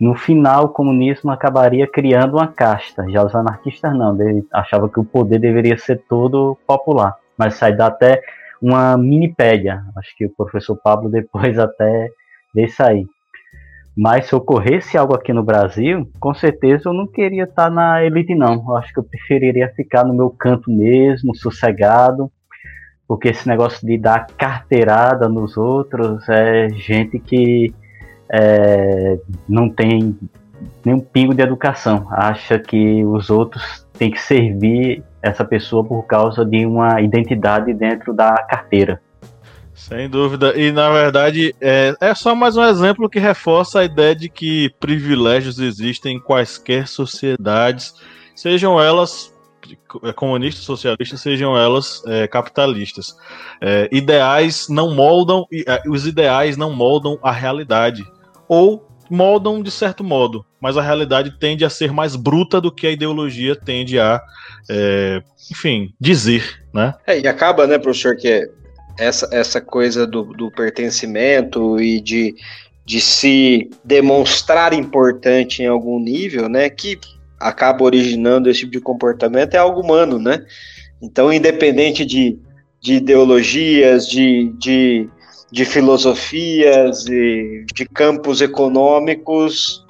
[0.00, 3.04] no final o comunismo acabaria criando uma casta.
[3.10, 7.16] Já os anarquistas não, eles achavam que o poder deveria ser todo popular.
[7.36, 8.22] Mas sai dá até
[8.60, 9.82] uma minipédia.
[9.96, 12.10] Acho que o professor Pablo depois até
[12.54, 13.06] desse aí.
[13.96, 18.32] Mas se ocorresse algo aqui no Brasil, com certeza eu não queria estar na elite,
[18.32, 18.64] não.
[18.68, 22.30] Eu acho que eu preferiria ficar no meu canto mesmo, sossegado,
[23.08, 27.74] porque esse negócio de dar carteirada nos outros é gente que
[28.32, 29.18] é,
[29.48, 30.16] não tem
[30.84, 36.44] nenhum pingo de educação, acha que os outros têm que servir essa pessoa por causa
[36.44, 39.00] de uma identidade dentro da carteira.
[39.74, 40.58] Sem dúvida.
[40.58, 44.70] E na verdade é, é só mais um exemplo que reforça a ideia de que
[44.80, 47.94] privilégios existem em quaisquer sociedades,
[48.34, 49.32] sejam elas
[50.02, 53.16] é, comunistas, socialistas, sejam elas é, capitalistas.
[53.60, 58.04] É, ideais não moldam, é, os ideais não moldam a realidade.
[58.48, 62.86] Ou moldam de certo modo, mas a realidade tende a ser mais bruta do que
[62.86, 64.20] a ideologia tende a,
[64.70, 66.94] é, enfim, dizer, né?
[67.06, 68.50] É, e acaba, né, professor, que
[68.98, 72.34] essa, essa coisa do, do pertencimento e de,
[72.84, 76.98] de se demonstrar importante em algum nível, né, que
[77.38, 80.44] acaba originando esse tipo de comportamento é algo humano, né?
[81.00, 82.36] Então, independente de,
[82.80, 85.08] de ideologias, de, de,
[85.50, 89.84] de filosofias, e de campos econômicos,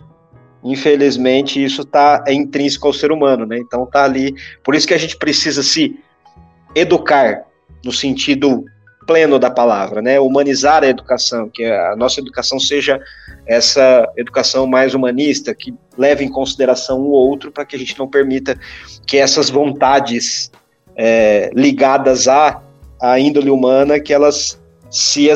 [0.63, 3.59] infelizmente isso tá, é intrínseco ao ser humano, né?
[3.59, 4.35] Então tá ali.
[4.63, 5.99] Por isso que a gente precisa se
[6.75, 7.45] educar
[7.85, 8.65] no sentido
[9.07, 10.21] pleno da palavra, né?
[10.21, 13.01] Humanizar a educação, que a nossa educação seja
[13.47, 18.07] essa educação mais humanista, que leve em consideração o outro, para que a gente não
[18.07, 18.59] permita
[19.07, 20.53] que essas vontades
[20.95, 22.61] é, ligadas à,
[23.01, 25.28] à índole humana, que elas se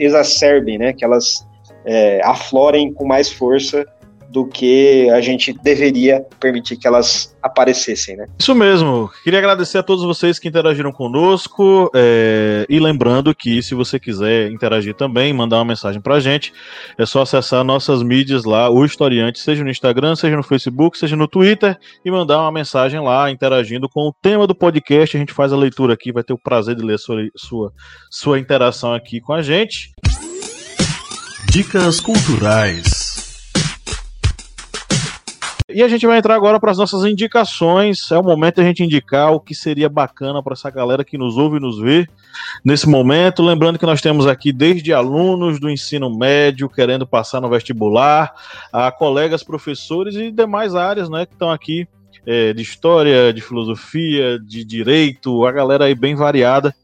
[0.00, 0.92] exacerbem, né?
[0.92, 1.46] Que elas
[1.84, 3.86] é, aflorem com mais força
[4.28, 8.26] do que a gente deveria permitir que elas aparecessem, né?
[8.38, 9.10] Isso mesmo.
[9.24, 14.50] Queria agradecer a todos vocês que interagiram conosco é, e lembrando que se você quiser
[14.50, 16.52] interagir também, mandar uma mensagem pra gente,
[16.98, 21.16] é só acessar nossas mídias lá, o Historiante, seja no Instagram, seja no Facebook, seja
[21.16, 25.16] no Twitter e mandar uma mensagem lá, interagindo com o tema do podcast.
[25.16, 27.72] A gente faz a leitura aqui, vai ter o prazer de ler sua, sua,
[28.10, 29.90] sua interação aqui com a gente.
[31.50, 33.07] Dicas culturais.
[35.78, 38.10] E a gente vai entrar agora para as nossas indicações.
[38.10, 41.16] É o momento de a gente indicar o que seria bacana para essa galera que
[41.16, 42.04] nos ouve e nos vê
[42.64, 43.44] nesse momento.
[43.44, 48.34] Lembrando que nós temos aqui desde alunos do ensino médio querendo passar no vestibular,
[48.72, 51.86] a colegas professores e demais áreas né, que estão aqui
[52.26, 56.74] é, de história, de filosofia, de direito, a galera aí bem variada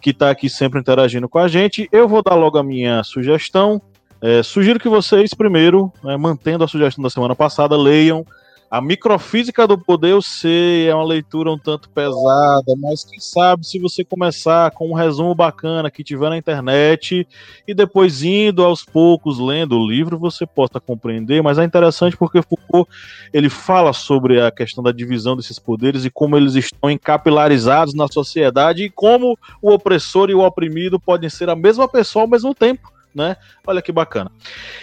[0.00, 1.88] que está aqui sempre interagindo com a gente.
[1.92, 3.80] Eu vou dar logo a minha sugestão.
[4.22, 8.24] É, sugiro que vocês, primeiro, né, mantendo a sugestão da semana passada, leiam
[8.70, 10.12] A Microfísica do Poder.
[10.12, 14.88] Eu sei, é uma leitura um tanto pesada, mas quem sabe se você começar com
[14.88, 17.26] um resumo bacana que tiver na internet
[17.66, 21.42] e depois indo aos poucos lendo o livro, você possa compreender.
[21.42, 22.88] Mas é interessante porque Foucault
[23.32, 28.06] ele fala sobre a questão da divisão desses poderes e como eles estão encapilarizados na
[28.06, 32.54] sociedade e como o opressor e o oprimido podem ser a mesma pessoa ao mesmo
[32.54, 33.36] tempo né?
[33.66, 34.30] Olha que bacana.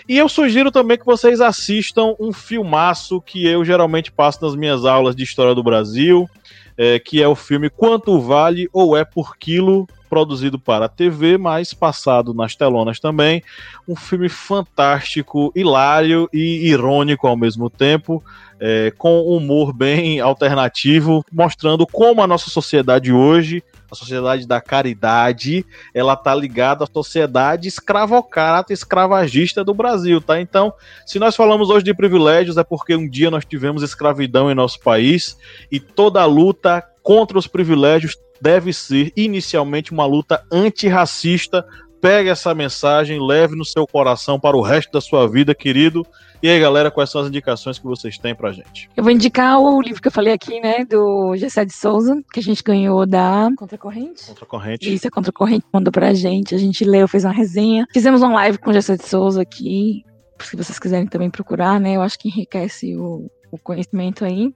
[0.07, 4.85] E eu sugiro também que vocês assistam um filmaço que eu geralmente passo nas minhas
[4.85, 6.29] aulas de História do Brasil,
[6.77, 11.37] é, que é o filme Quanto Vale ou É por Quilo, produzido para a TV,
[11.37, 13.43] mas passado nas telonas também.
[13.87, 18.23] Um filme fantástico, hilário e irônico ao mesmo tempo.
[18.61, 23.63] É, com humor bem alternativo, mostrando como a nossa sociedade hoje
[23.93, 30.39] a sociedade da caridade, ela tá ligada à sociedade escravocrata, escravagista do Brasil, tá?
[30.39, 30.73] Então,
[31.05, 34.79] se nós falamos hoje de privilégios, é porque um dia nós tivemos escravidão em nosso
[34.79, 35.37] país
[35.71, 41.65] e toda a luta contra os privilégios deve ser inicialmente uma luta antirracista
[42.01, 46.05] pegue essa mensagem, leve no seu coração para o resto da sua vida, querido.
[46.41, 48.89] E aí, galera, quais são as indicações que vocês têm pra gente?
[48.95, 52.39] Eu vou indicar o livro que eu falei aqui, né, do Gessé de Souza, que
[52.39, 54.25] a gente ganhou da Contracorrente.
[54.27, 54.93] Contracorrente.
[54.93, 57.85] Isso, a Contracorrente mandou pra gente, a gente leu, fez uma resenha.
[57.91, 60.05] Fizemos uma live com o Gessé de Souza aqui,
[60.41, 64.53] se vocês quiserem também procurar, né, eu acho que enriquece o, o conhecimento aí.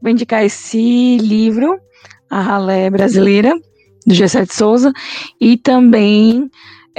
[0.00, 1.78] Vou indicar esse livro,
[2.30, 3.52] A Ralé Brasileira,
[4.06, 4.90] do Gessé de Souza,
[5.38, 6.48] e também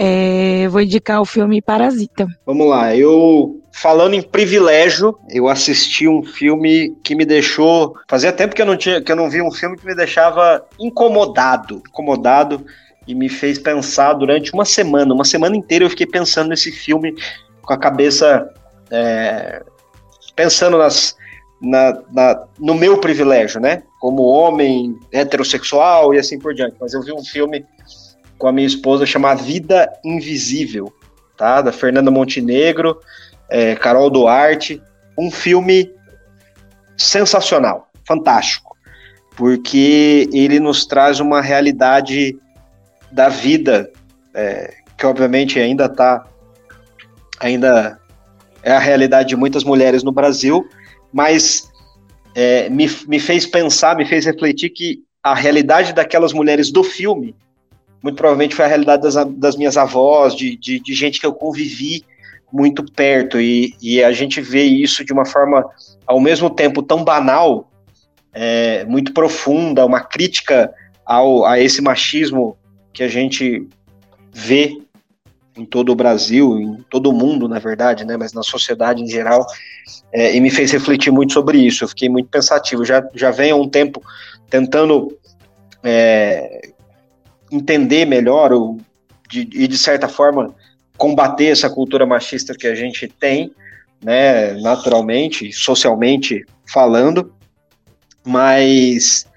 [0.01, 2.25] é, vou indicar o filme Parasita.
[2.45, 7.95] Vamos lá, eu falando em privilégio, eu assisti um filme que me deixou.
[8.07, 10.65] Fazia tempo que eu não tinha, que eu não vi um filme que me deixava
[10.79, 12.65] incomodado, incomodado
[13.05, 17.13] e me fez pensar durante uma semana, uma semana inteira eu fiquei pensando nesse filme
[17.61, 18.49] com a cabeça
[18.89, 19.63] é,
[20.33, 21.13] pensando nas,
[21.61, 23.83] na, na, no meu privilégio, né?
[23.99, 26.77] Como homem heterossexual e assim por diante.
[26.79, 27.65] Mas eu vi um filme
[28.39, 30.91] com a minha esposa chamada Vida Invisível,
[31.37, 31.61] tá?
[31.61, 32.99] Da Fernanda Montenegro,
[33.49, 34.81] é, Carol Duarte.
[35.17, 35.91] Um filme
[36.97, 38.75] sensacional, fantástico,
[39.35, 42.39] porque ele nos traz uma realidade
[43.11, 43.91] da vida
[44.33, 46.25] é, que obviamente ainda está
[47.39, 47.99] ainda
[48.63, 50.67] é a realidade de muitas mulheres no Brasil,
[51.11, 51.69] mas
[52.35, 57.35] é, me, me fez pensar, me fez refletir que a realidade daquelas mulheres do filme
[58.01, 61.33] muito provavelmente foi a realidade das, das minhas avós, de, de, de, gente que eu
[61.33, 62.05] convivi
[62.51, 65.63] muito perto, e, e, a gente vê isso de uma forma,
[66.05, 67.69] ao mesmo tempo, tão banal,
[68.33, 70.73] é, muito profunda, uma crítica
[71.05, 72.57] ao, a esse machismo
[72.93, 73.67] que a gente
[74.31, 74.81] vê
[75.57, 79.07] em todo o Brasil, em todo o mundo, na verdade, né, mas na sociedade em
[79.07, 79.45] geral,
[80.11, 81.83] é, e me fez refletir muito sobre isso.
[81.83, 82.85] Eu fiquei muito pensativo.
[82.85, 84.01] Já, já venho há um tempo
[84.49, 85.15] tentando
[85.83, 86.69] é,
[87.51, 88.77] entender melhor o,
[89.29, 90.53] de, e, de certa forma,
[90.97, 93.51] combater essa cultura machista que a gente tem,
[94.03, 97.33] né, naturalmente, socialmente falando,
[98.25, 99.27] mas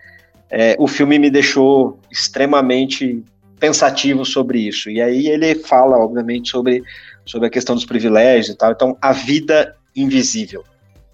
[0.50, 3.22] é, o filme me deixou extremamente
[3.58, 4.90] pensativo sobre isso.
[4.90, 6.82] E aí ele fala, obviamente, sobre,
[7.24, 8.72] sobre a questão dos privilégios e tal.
[8.72, 10.64] Então, a vida invisível,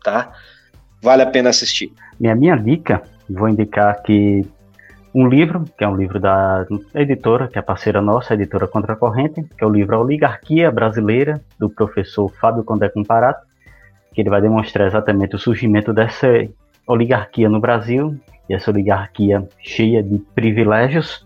[0.03, 0.33] tá?
[1.03, 1.93] Vale a pena assistir.
[2.19, 4.45] Minha minha dica, vou indicar que
[5.15, 9.43] um livro, que é um livro da editora, que é parceira nossa, a editora Contracorrente,
[9.43, 13.47] que é o livro A Oligarquia Brasileira, do professor Fábio Condé Comparato,
[14.13, 16.27] que ele vai demonstrar exatamente o surgimento dessa
[16.87, 21.25] oligarquia no Brasil, e essa oligarquia cheia de privilégios.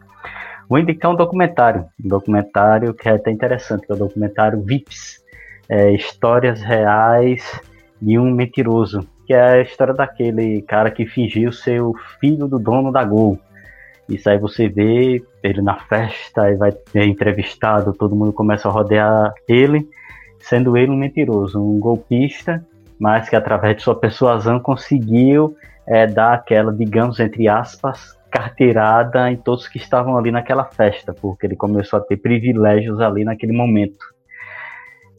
[0.68, 5.22] Vou indicar um documentário, um documentário que é até interessante, que é o documentário VIPs,
[5.68, 7.60] é, Histórias Reais
[8.00, 12.58] de um Mentiroso, que é a história daquele cara que fingiu ser o filho do
[12.58, 13.38] dono da Gol.
[14.14, 18.70] Isso aí você vê ele na festa e vai ser entrevistado, todo mundo começa a
[18.70, 19.88] rodear ele,
[20.38, 22.64] sendo ele um mentiroso, um golpista,
[22.98, 25.56] mas que através de sua persuasão conseguiu
[25.86, 31.46] é, dar aquela, digamos, entre aspas, carteirada em todos que estavam ali naquela festa, porque
[31.46, 34.04] ele começou a ter privilégios ali naquele momento.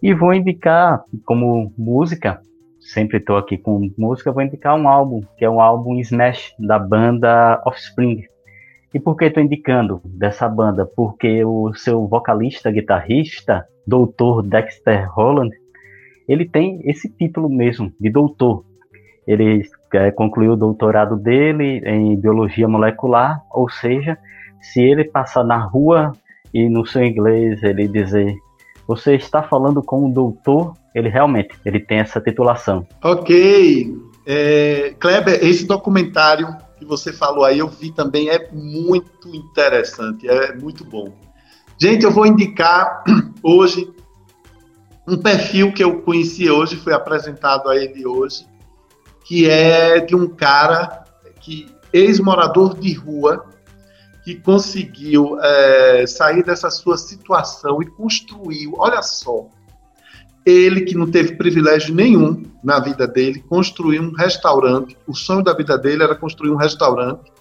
[0.01, 2.41] E vou indicar como música,
[2.79, 6.77] sempre estou aqui com música, vou indicar um álbum, que é um álbum Smash da
[6.77, 8.25] banda Offspring,
[8.93, 10.85] e por que estou indicando dessa banda?
[10.85, 15.55] Porque o seu vocalista, guitarrista, doutor Dexter Holland,
[16.27, 18.63] ele tem esse título mesmo, de doutor.
[19.27, 19.63] Ele
[19.93, 24.17] é, concluiu o doutorado dele em biologia molecular, ou seja,
[24.61, 26.11] se ele passar na rua
[26.53, 28.35] e no seu inglês ele dizer
[28.87, 32.85] você está falando com um doutor, ele realmente ele tem essa titulação.
[33.03, 33.95] Ok.
[34.25, 36.47] É, Kleber, esse documentário
[36.83, 41.13] que você falou aí, eu vi também, é muito interessante, é muito bom.
[41.77, 43.03] Gente, eu vou indicar
[43.41, 43.91] hoje
[45.07, 48.45] um perfil que eu conheci hoje, foi apresentado a ele hoje,
[49.25, 51.03] que é de um cara
[51.41, 53.45] que ex-morador de rua
[54.23, 59.47] que conseguiu é, sair dessa sua situação e construiu, olha só,
[60.45, 64.97] ele, que não teve privilégio nenhum na vida dele, construiu um restaurante.
[65.07, 67.31] O sonho da vida dele era construir um restaurante.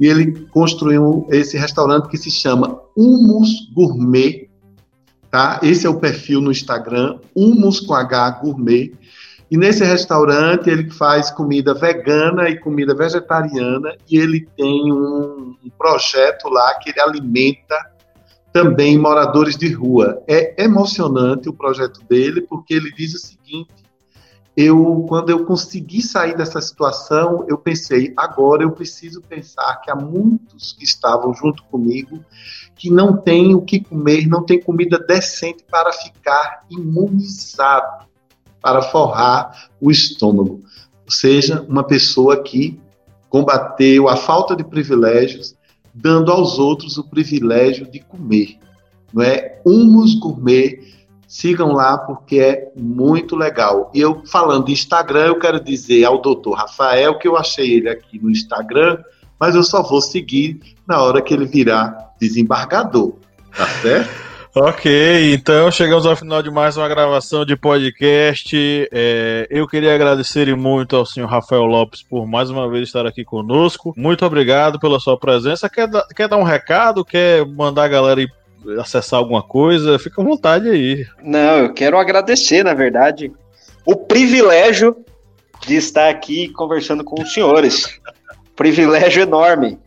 [0.00, 4.48] E ele construiu esse restaurante que se chama Humus Gourmet.
[5.30, 5.60] Tá?
[5.62, 8.92] Esse é o perfil no Instagram, Humus com H Gourmet.
[9.50, 13.96] E nesse restaurante ele faz comida vegana e comida vegetariana.
[14.10, 17.93] E ele tem um, um projeto lá que ele alimenta
[18.54, 20.22] também moradores de rua.
[20.28, 23.74] É emocionante o projeto dele, porque ele diz o seguinte:
[24.56, 29.96] eu, quando eu consegui sair dessa situação, eu pensei, agora eu preciso pensar que há
[29.96, 32.24] muitos que estavam junto comigo
[32.76, 38.06] que não têm o que comer, não têm comida decente para ficar imunizado,
[38.62, 40.62] para forrar o estômago.
[41.04, 42.80] Ou seja, uma pessoa que
[43.28, 45.56] combateu a falta de privilégios,
[45.94, 48.58] dando aos outros o privilégio de comer.
[49.12, 49.60] Não é?
[49.64, 50.80] Humus Gourmet
[51.34, 53.90] Sigam lá porque é muito legal.
[53.92, 57.88] E eu falando de Instagram, eu quero dizer ao doutor Rafael que eu achei ele
[57.88, 59.02] aqui no Instagram,
[59.38, 63.14] mas eu só vou seguir na hora que ele virar desembargador.
[63.56, 64.33] Tá certo?
[64.56, 68.88] Ok, então chegamos ao final de mais uma gravação de podcast.
[68.92, 73.24] É, eu queria agradecer muito ao senhor Rafael Lopes por mais uma vez estar aqui
[73.24, 73.92] conosco.
[73.96, 75.68] Muito obrigado pela sua presença.
[75.68, 77.04] Quer, quer dar um recado?
[77.04, 78.32] Quer mandar a galera ir
[78.78, 81.04] acessar alguma coisa, fica à vontade aí.
[81.20, 83.32] Não, eu quero agradecer, na verdade,
[83.84, 84.96] o privilégio
[85.66, 88.00] de estar aqui conversando com os senhores.
[88.54, 89.80] privilégio enorme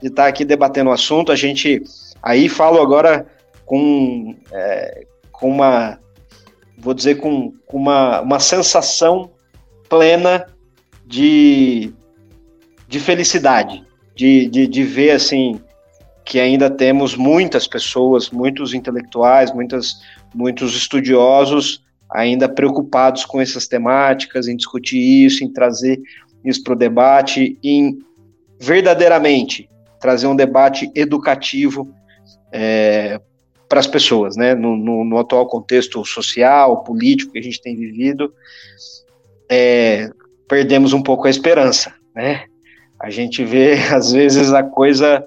[0.00, 1.30] de estar aqui debatendo o assunto.
[1.30, 1.82] A gente
[2.22, 3.26] aí falo agora
[3.64, 5.98] com, é, com uma,
[6.78, 9.30] vou dizer, com, com uma, uma sensação
[9.88, 10.46] plena
[11.06, 11.92] de,
[12.88, 13.84] de felicidade,
[14.14, 15.60] de, de, de ver assim
[16.24, 19.94] que ainda temos muitas pessoas, muitos intelectuais, muitas,
[20.34, 26.00] muitos estudiosos ainda preocupados com essas temáticas, em discutir isso, em trazer
[26.44, 27.98] isso para o debate, em
[28.60, 29.68] verdadeiramente
[30.00, 31.92] trazer um debate educativo
[32.52, 33.20] é,
[33.68, 34.54] para as pessoas, né?
[34.54, 38.32] No, no, no, atual contexto social, político que a gente tem vivido,
[39.50, 40.10] é,
[40.48, 42.44] perdemos um pouco a esperança, né?
[43.00, 45.26] A gente vê às vezes a coisa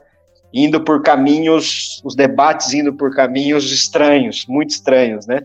[0.54, 5.42] indo por caminhos, os debates indo por caminhos estranhos, muito estranhos, né?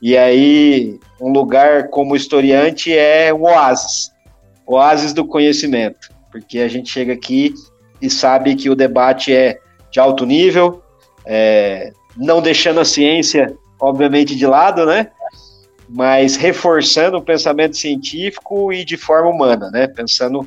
[0.00, 4.10] E aí, um lugar como historiante é o oásis,
[4.66, 7.52] oásis do conhecimento, porque a gente chega aqui
[8.00, 9.58] e sabe que o debate é
[9.90, 10.82] de alto nível,
[11.26, 15.08] é, não deixando a ciência, obviamente, de lado, né?
[15.88, 19.88] Mas reforçando o pensamento científico e de forma humana, né?
[19.88, 20.46] Pensando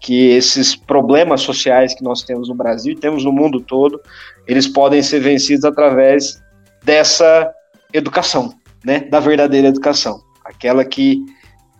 [0.00, 4.00] que esses problemas sociais que nós temos no Brasil e temos no mundo todo,
[4.48, 6.42] eles podem ser vencidos através
[6.82, 7.48] dessa
[7.92, 8.52] educação,
[8.84, 11.24] né, da verdadeira educação, aquela que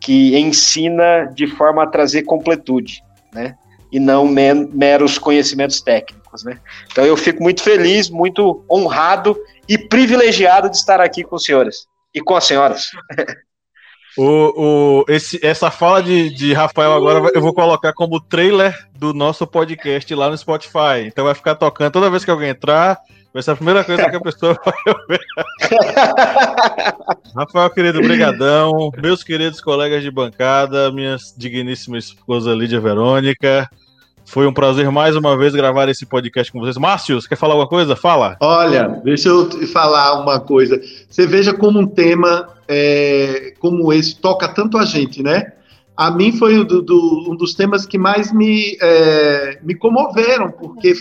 [0.01, 3.03] que ensina de forma a trazer completude,
[3.33, 3.55] né,
[3.93, 6.59] e não meros conhecimentos técnicos, né.
[6.91, 9.37] Então eu fico muito feliz, muito honrado
[9.69, 12.87] e privilegiado de estar aqui com os senhores e com as senhoras.
[14.17, 19.15] O, o, esse, essa fala de, de Rafael agora eu vou colocar como trailer do
[19.15, 21.07] nosso podcast lá no Spotify.
[21.07, 22.99] Então vai ficar tocando toda vez que alguém entrar.
[23.33, 25.21] Vai ser a primeira coisa que a pessoa vai ouvir.
[27.35, 28.91] Rafael, querido, brigadão.
[29.01, 33.67] Meus queridos colegas de bancada, minha digníssima esposa Lídia Verônica.
[34.33, 36.79] Foi um prazer mais uma vez gravar esse podcast com vocês.
[36.79, 37.95] Márcio, você quer falar alguma coisa?
[37.95, 38.39] Fala.
[38.41, 40.81] Olha, deixa eu te falar uma coisa.
[41.07, 45.53] Você veja como um tema é, como esse toca tanto a gente, né?
[45.95, 50.95] A mim foi do, do, um dos temas que mais me, é, me comoveram, porque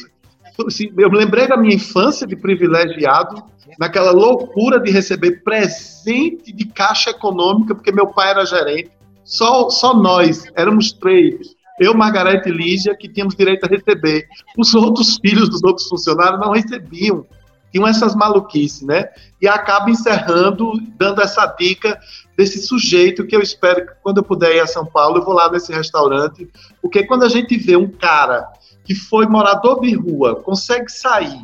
[0.68, 3.42] assim, eu me lembrei da minha infância de privilegiado,
[3.80, 8.92] naquela loucura de receber presente de caixa econômica, porque meu pai era gerente.
[9.24, 11.61] Só, só nós, éramos três.
[11.80, 14.28] Eu, Margarete e Lígia, que tínhamos direito a receber.
[14.58, 17.26] Os outros filhos dos outros funcionários não recebiam
[17.72, 19.10] tinham essas maluquices, né?
[19.42, 22.00] E acaba encerrando, dando essa dica
[22.38, 25.34] desse sujeito que eu espero que quando eu puder ir a São Paulo, eu vou
[25.34, 26.50] lá nesse restaurante,
[26.82, 28.52] porque quando a gente vê um cara
[28.84, 31.42] que foi morador de rua, consegue sair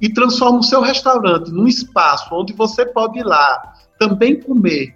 [0.00, 4.94] e transforma o seu restaurante num espaço onde você pode ir lá também comer,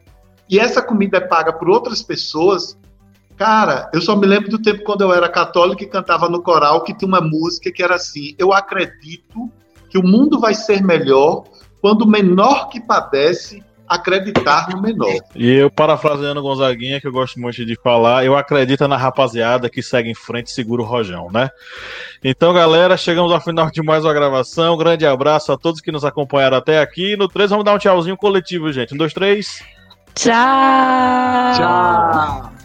[0.48, 2.78] e essa comida é paga por outras pessoas,
[3.42, 6.84] Cara, eu só me lembro do tempo quando eu era católico e cantava no coral
[6.84, 9.50] que tinha uma música que era assim: Eu acredito
[9.90, 11.42] que o mundo vai ser melhor
[11.80, 15.12] quando o menor que padece acreditar no menor.
[15.34, 19.82] E eu, parafraseando Gonzaguinha, que eu gosto muito de falar, eu acredito na rapaziada que
[19.82, 21.50] segue em frente e segura o rojão, né?
[22.22, 24.74] Então, galera, chegamos ao final de mais uma gravação.
[24.74, 27.16] Um grande abraço a todos que nos acompanharam até aqui.
[27.16, 28.94] No 3, vamos dar um tchauzinho coletivo, gente.
[28.94, 29.64] Um, dois, três.
[30.14, 30.32] Tchau!
[31.56, 32.61] Tchau!